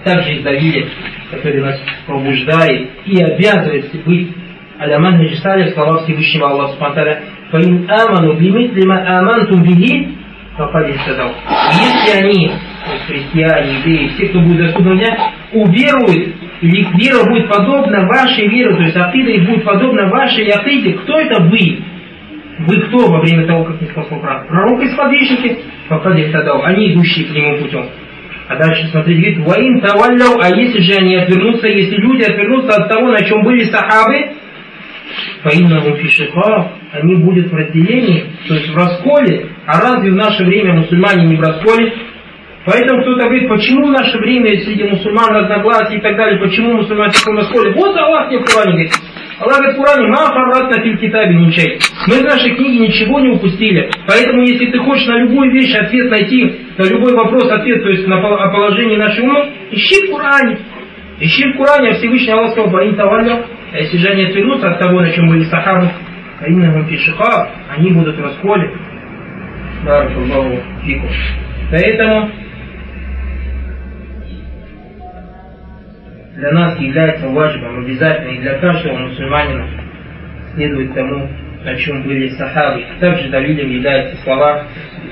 также 0.05 0.37
из 0.37 0.43
Давида, 0.43 0.89
который 1.31 1.61
нас 1.61 1.81
пробуждает 2.07 2.91
и 3.05 3.23
обязывает 3.23 4.05
быть 4.05 4.33
Аляман 4.79 5.19
Хаджисали, 5.19 5.73
слова 5.73 5.99
Всевышнего 6.05 6.51
Аллаха 6.51 6.73
Субтитры, 6.75 7.19
«Фаин 7.51 7.91
аману 7.91 8.39
бимитли 8.39 8.87
ма 8.87 9.19
амантум 9.19 9.63
бихи, 9.63 10.18
факад 10.59 10.91
истадал». 10.91 11.33
Если 11.73 12.23
они, 12.23 12.49
то 12.49 12.93
есть 12.93 13.07
христиане, 13.07 13.79
евреи, 13.79 14.09
все, 14.09 14.29
кто 14.29 14.41
будет 14.41 14.59
до 14.59 14.73
судного 14.73 14.97
дня, 14.97 15.33
уверуют, 15.53 16.37
или 16.61 16.81
их 16.81 16.95
вера 16.95 17.25
будет 17.25 17.49
подобна 17.49 18.07
вашей 18.07 18.49
вере, 18.49 18.75
то 18.75 18.83
есть 18.83 18.97
акида 18.97 19.31
их 19.31 19.49
будет 19.49 19.65
подобна 19.65 20.09
вашей 20.09 20.49
акиде, 20.49 20.93
кто 20.95 21.19
это 21.19 21.43
вы? 21.45 21.79
Вы 22.59 22.81
кто 22.83 23.09
во 23.09 23.21
время 23.21 23.47
того, 23.47 23.65
как 23.65 23.81
не 23.81 23.87
спасал 23.87 24.19
пророк? 24.19 24.49
Пророк 24.49 24.83
и 24.83 24.89
сподвижники, 24.89 25.59
факад 25.89 26.19
истадал, 26.19 26.65
они 26.65 26.93
идущие 26.93 27.27
прямым 27.27 27.63
путем. 27.63 27.87
А 28.49 28.57
дальше 28.57 28.89
смотрите, 28.91 29.21
говорит, 29.21 29.39
воин 29.47 29.81
тавалляу, 29.81 30.41
а 30.41 30.49
если 30.49 30.81
же 30.81 30.95
они 30.95 31.17
отвернутся, 31.17 31.69
если 31.69 31.97
люди 31.97 32.23
отвернутся 32.23 32.77
от 32.77 32.89
того, 32.89 33.11
на 33.11 33.23
чем 33.25 33.43
были 33.43 33.65
сахабы, 33.65 34.38
фаиннахум 35.43 35.97
фишиха, 35.97 36.73
они 36.93 37.17
будут 37.17 37.51
в 37.51 37.55
разделении, 37.55 38.27
то 38.47 38.55
есть 38.55 38.69
в 38.69 38.77
расколе. 38.77 39.49
А 39.67 39.81
разве 39.81 40.11
в 40.11 40.17
наше 40.17 40.45
время 40.45 40.75
мусульмане 40.75 41.27
не 41.27 41.37
в 41.37 41.41
расколе? 41.41 41.93
Поэтому 42.65 43.01
кто-то 43.01 43.25
говорит, 43.25 43.49
почему 43.49 43.87
в 43.87 43.93
наше 43.93 44.19
время 44.19 44.59
среди 44.61 44.85
мусульман 44.85 45.31
разногласия 45.31 45.97
и 45.97 46.01
так 46.01 46.17
далее, 46.17 46.39
почему 46.39 46.75
мусульмане 46.75 47.13
в 47.13 47.19
таком 47.19 47.37
расколе? 47.39 47.73
Вот 47.73 47.97
Аллах 47.97 48.29
мне 48.29 48.41
в 48.41 48.45
Коране 48.45 48.73
говорит. 48.73 48.93
Аллах 49.41 49.59
говорит 49.59 49.77
в 49.77 49.83
Коране, 49.83 50.09
ма 50.09 50.17
фарратна 50.17 50.83
филь 50.83 50.99
китабе 50.99 51.35
ничей. 51.35 51.79
Мы 52.09 52.21
в 52.21 52.25
нашей 52.25 52.55
книге 52.57 52.89
ничего 52.89 53.21
не 53.21 53.31
упустили. 53.31 53.89
Поэтому, 54.07 54.43
если 54.43 54.67
ты 54.67 54.79
хочешь 54.81 55.07
на 55.07 55.19
любую 55.19 55.51
вещь 55.53 55.75
ответ 55.77 56.11
найти, 56.11 56.57
на 56.77 56.85
любой 56.85 57.15
вопрос 57.15 57.51
ответ, 57.51 57.83
то 57.83 57.89
есть 57.89 58.07
на 58.07 58.21
положение 58.21 58.99
нашей 58.99 59.23
умы, 59.23 59.47
ищи 59.71 60.07
в 60.07 60.15
Коране. 60.15 60.59
Ищи 61.21 61.53
в 61.53 61.57
Коране, 61.57 61.91
а 61.91 61.95
Всевышний 61.95 62.33
Аллах 62.33 62.51
сказал, 62.51 62.71
Баин 62.71 62.97
Тавалля, 62.97 63.33
а 63.35 63.48
если 63.73 63.99
же 63.99 64.09
они 64.09 64.25
отвернутся 64.25 64.71
от 64.71 64.79
того, 64.79 65.01
на 65.01 65.11
чем 65.13 65.29
были 65.29 65.45
сахабы, 65.45 65.91
а 66.41 66.47
именно 66.47 66.85
пишиха, 66.85 67.51
они 67.77 67.93
будут 67.93 68.17
в 68.17 68.23
расколе. 68.23 68.73
Поэтому 71.71 72.31
для 76.37 76.53
нас 76.53 76.79
является 76.79 77.29
важным, 77.29 77.85
обязательно 77.85 78.31
и 78.31 78.39
для 78.39 78.55
каждого 78.59 78.97
мусульманина 78.97 79.67
следует 80.55 80.95
тому, 80.95 81.29
о 81.65 81.75
чем 81.77 82.03
были 82.03 82.29
сахабы. 82.31 82.85
Также 83.01 83.29
далилем 83.29 83.71
являются 83.71 84.23
слова, 84.23 84.65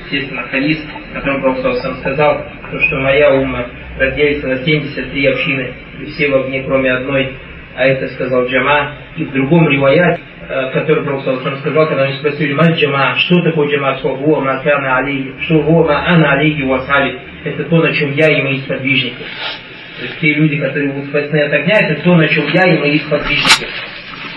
естественно, 0.05 0.43
хадис, 0.43 0.79
в 1.11 1.15
котором 1.15 1.41
Пророк 1.43 1.77
сам 1.79 1.97
сказал, 1.97 2.45
то, 2.71 2.81
что 2.81 2.97
моя 3.01 3.35
ума 3.35 3.67
разделится 3.99 4.47
на 4.47 4.57
73 4.59 5.27
общины, 5.27 5.73
и 6.01 6.05
все 6.07 6.29
в 6.29 6.37
огне, 6.37 6.63
кроме 6.63 6.93
одной, 6.93 7.35
а 7.77 7.85
это 7.85 8.09
сказал 8.09 8.47
Джама. 8.47 8.95
И 9.17 9.25
в 9.25 9.33
другом 9.33 9.69
риваяте, 9.69 10.21
э, 10.49 10.71
который 10.73 11.05
Пророк 11.05 11.23
сказал, 11.61 11.87
когда 11.87 12.05
они 12.05 12.15
спросили, 12.15 12.55
мать 12.55 12.79
Джама, 12.79 13.15
что 13.19 13.43
такое 13.43 13.69
Джама, 13.69 13.99
что 13.99 14.17
хуа 14.17 14.41
макана 14.41 14.99
алейхи, 14.99 15.35
что 15.43 15.63
хуа 15.63 16.05
ана 16.07 16.33
алейхи 16.33 16.63
это 17.45 17.65
то, 17.65 17.77
на 17.83 17.93
чем 17.93 18.13
я 18.13 18.29
и 18.29 18.43
мои 18.43 18.61
сподвижники. 18.61 19.25
То 19.99 20.05
есть 20.05 20.21
те 20.21 20.35
люди, 20.35 20.59
которые 20.59 20.93
будут 20.93 21.09
спасены 21.09 21.43
от 21.43 21.53
огня, 21.53 21.79
это 21.81 22.03
то, 22.03 22.17
на 22.17 22.29
чем 22.29 22.47
я 22.53 22.75
и 22.75 22.79
мои 22.79 22.99
сподвижники. 22.99 23.67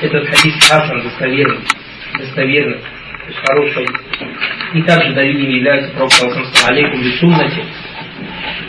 Этот 0.01 0.25
хадис 0.27 0.69
Хасан 0.69 1.01
достоверный, 1.01 1.59
достоверный, 2.17 2.77
то 2.77 3.27
есть 3.27 3.39
хороший. 3.45 3.87
И 4.73 4.81
также 4.83 5.13
далилем 5.13 5.49
является 5.49 5.91
пророк 5.91 6.11
алейкум 6.69 7.01
би 7.01 7.11
суннати, 7.13 7.63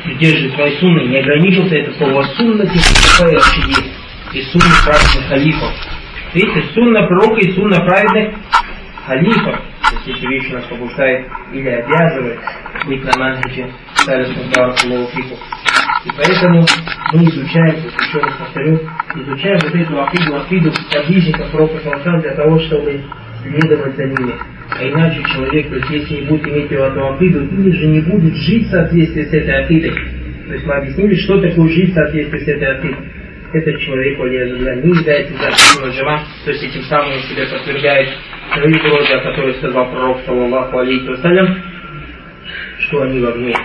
придерживает 0.04 0.54
своей 0.54 0.78
сунны, 0.78 1.00
не 1.08 1.18
ограничился 1.18 1.76
это 1.76 1.92
слово 1.92 2.22
суннати, 2.36 2.78
вообще 3.20 3.68
есть. 3.68 3.99
И 4.32 4.42
сунна 4.42 4.74
праведных 4.84 5.28
халифов. 5.28 5.72
Видите, 6.34 6.62
сунна 6.72 7.06
пророка 7.08 7.40
и 7.40 7.52
сунна 7.52 7.80
праведных 7.80 8.34
халифов. 9.04 9.56
То 9.56 9.96
есть 9.96 10.18
эти 10.18 10.26
вещи 10.26 10.52
нас 10.52 10.64
побуждает 10.66 11.26
или 11.52 11.68
обязывает 11.68 12.38
быть 12.86 13.02
на 13.04 13.18
манхиджи, 13.18 13.68
Салису 13.96 14.38
Баракулову 14.54 15.08
Фику. 15.08 15.36
И 16.04 16.10
поэтому 16.16 16.64
мы 17.12 17.24
изучаем, 17.24 17.74
еще 17.74 18.18
раз 18.20 18.32
повторю, 18.38 18.78
изучаем 19.16 19.58
вот 19.62 19.74
эту 19.74 20.02
акиду, 20.04 20.36
акиду 20.36 20.72
подвижников 20.92 21.50
пророка 21.50 21.78
Саласан 21.82 22.20
для 22.20 22.34
того, 22.34 22.60
чтобы 22.60 23.00
следовать 23.42 23.96
за 23.96 24.04
ними. 24.04 24.34
А 24.78 24.84
иначе 24.84 25.24
человек, 25.24 25.68
то 25.68 25.74
есть 25.74 25.90
если 25.90 26.20
не 26.20 26.28
будет 26.28 26.46
иметь 26.46 26.70
эту 26.70 27.14
акиду, 27.14 27.44
или 27.46 27.70
же 27.72 27.86
не 27.88 28.00
будет 28.00 28.34
жить 28.36 28.68
в 28.68 28.70
соответствии 28.70 29.24
с 29.24 29.32
этой 29.32 29.64
акидой. 29.64 29.94
То 30.46 30.54
есть 30.54 30.66
мы 30.66 30.74
объяснили, 30.74 31.14
что 31.16 31.40
такое 31.40 31.68
жить 31.68 31.90
в 31.90 31.94
соответствии 31.94 32.38
с 32.38 32.48
этой 32.48 32.78
акидой. 32.78 33.19
Этот 33.53 33.80
человек, 33.80 34.18
Валиязулля, 34.18 34.76
не 34.76 34.90
является 34.90 35.34
за 35.34 35.88
джама, 35.90 36.22
то 36.44 36.51
есть 36.51 36.62
этим 36.62 36.82
самым 36.82 37.12
он 37.12 37.20
себя 37.22 37.46
подвергает 37.51 38.09
свои 38.53 38.72
уроки, 38.72 39.12
о 39.12 39.20
которых 39.20 39.57
сказал 39.57 39.90
пророк, 39.90 40.18
саллаллаху 40.24 40.78
алейхи 40.78 41.09
вассалям, 41.09 41.57
что 42.78 43.03
они 43.03 43.20
в 43.20 43.28
огне 43.28 43.57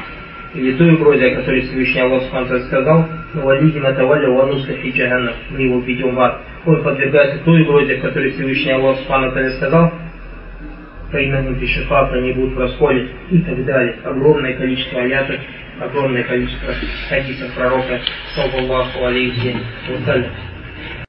или 0.55 0.71
той 0.73 0.93
угрозе, 0.93 1.27
о 1.27 1.35
которой 1.35 1.61
Всевышний 1.61 2.01
Аллах 2.01 2.23
Субхану 2.23 2.59
сказал, 2.61 3.05
«Валиди 3.33 3.79
натавалля 3.79 4.29
вануска 4.29 4.73
фи 4.73 4.91
джаханнам», 4.91 5.33
мы 5.49 5.61
его 5.61 5.79
введем 5.81 6.15
в 6.15 6.19
ад. 6.19 6.41
Он 6.65 6.81
подвергается 6.81 7.43
той 7.43 7.61
угрозе, 7.63 7.95
о 7.95 8.01
которой 8.01 8.31
Всевышний 8.31 8.71
Аллах 8.71 8.97
Субхану 8.99 9.31
сказал, 9.57 9.91
«Фаинаху 11.11 11.55
фишифат», 11.55 12.13
они 12.13 12.33
будут 12.33 12.55
в 12.55 12.59
и 13.31 13.39
так 13.39 13.65
далее. 13.65 13.95
Огромное 14.03 14.53
количество 14.53 15.01
аятов, 15.01 15.39
огромное 15.79 16.23
количество 16.23 16.73
хадисов 17.09 17.53
пророка, 17.53 17.99
саллаллаху 18.35 19.05
алейхи 19.05 19.55
вассалям. 19.89 20.31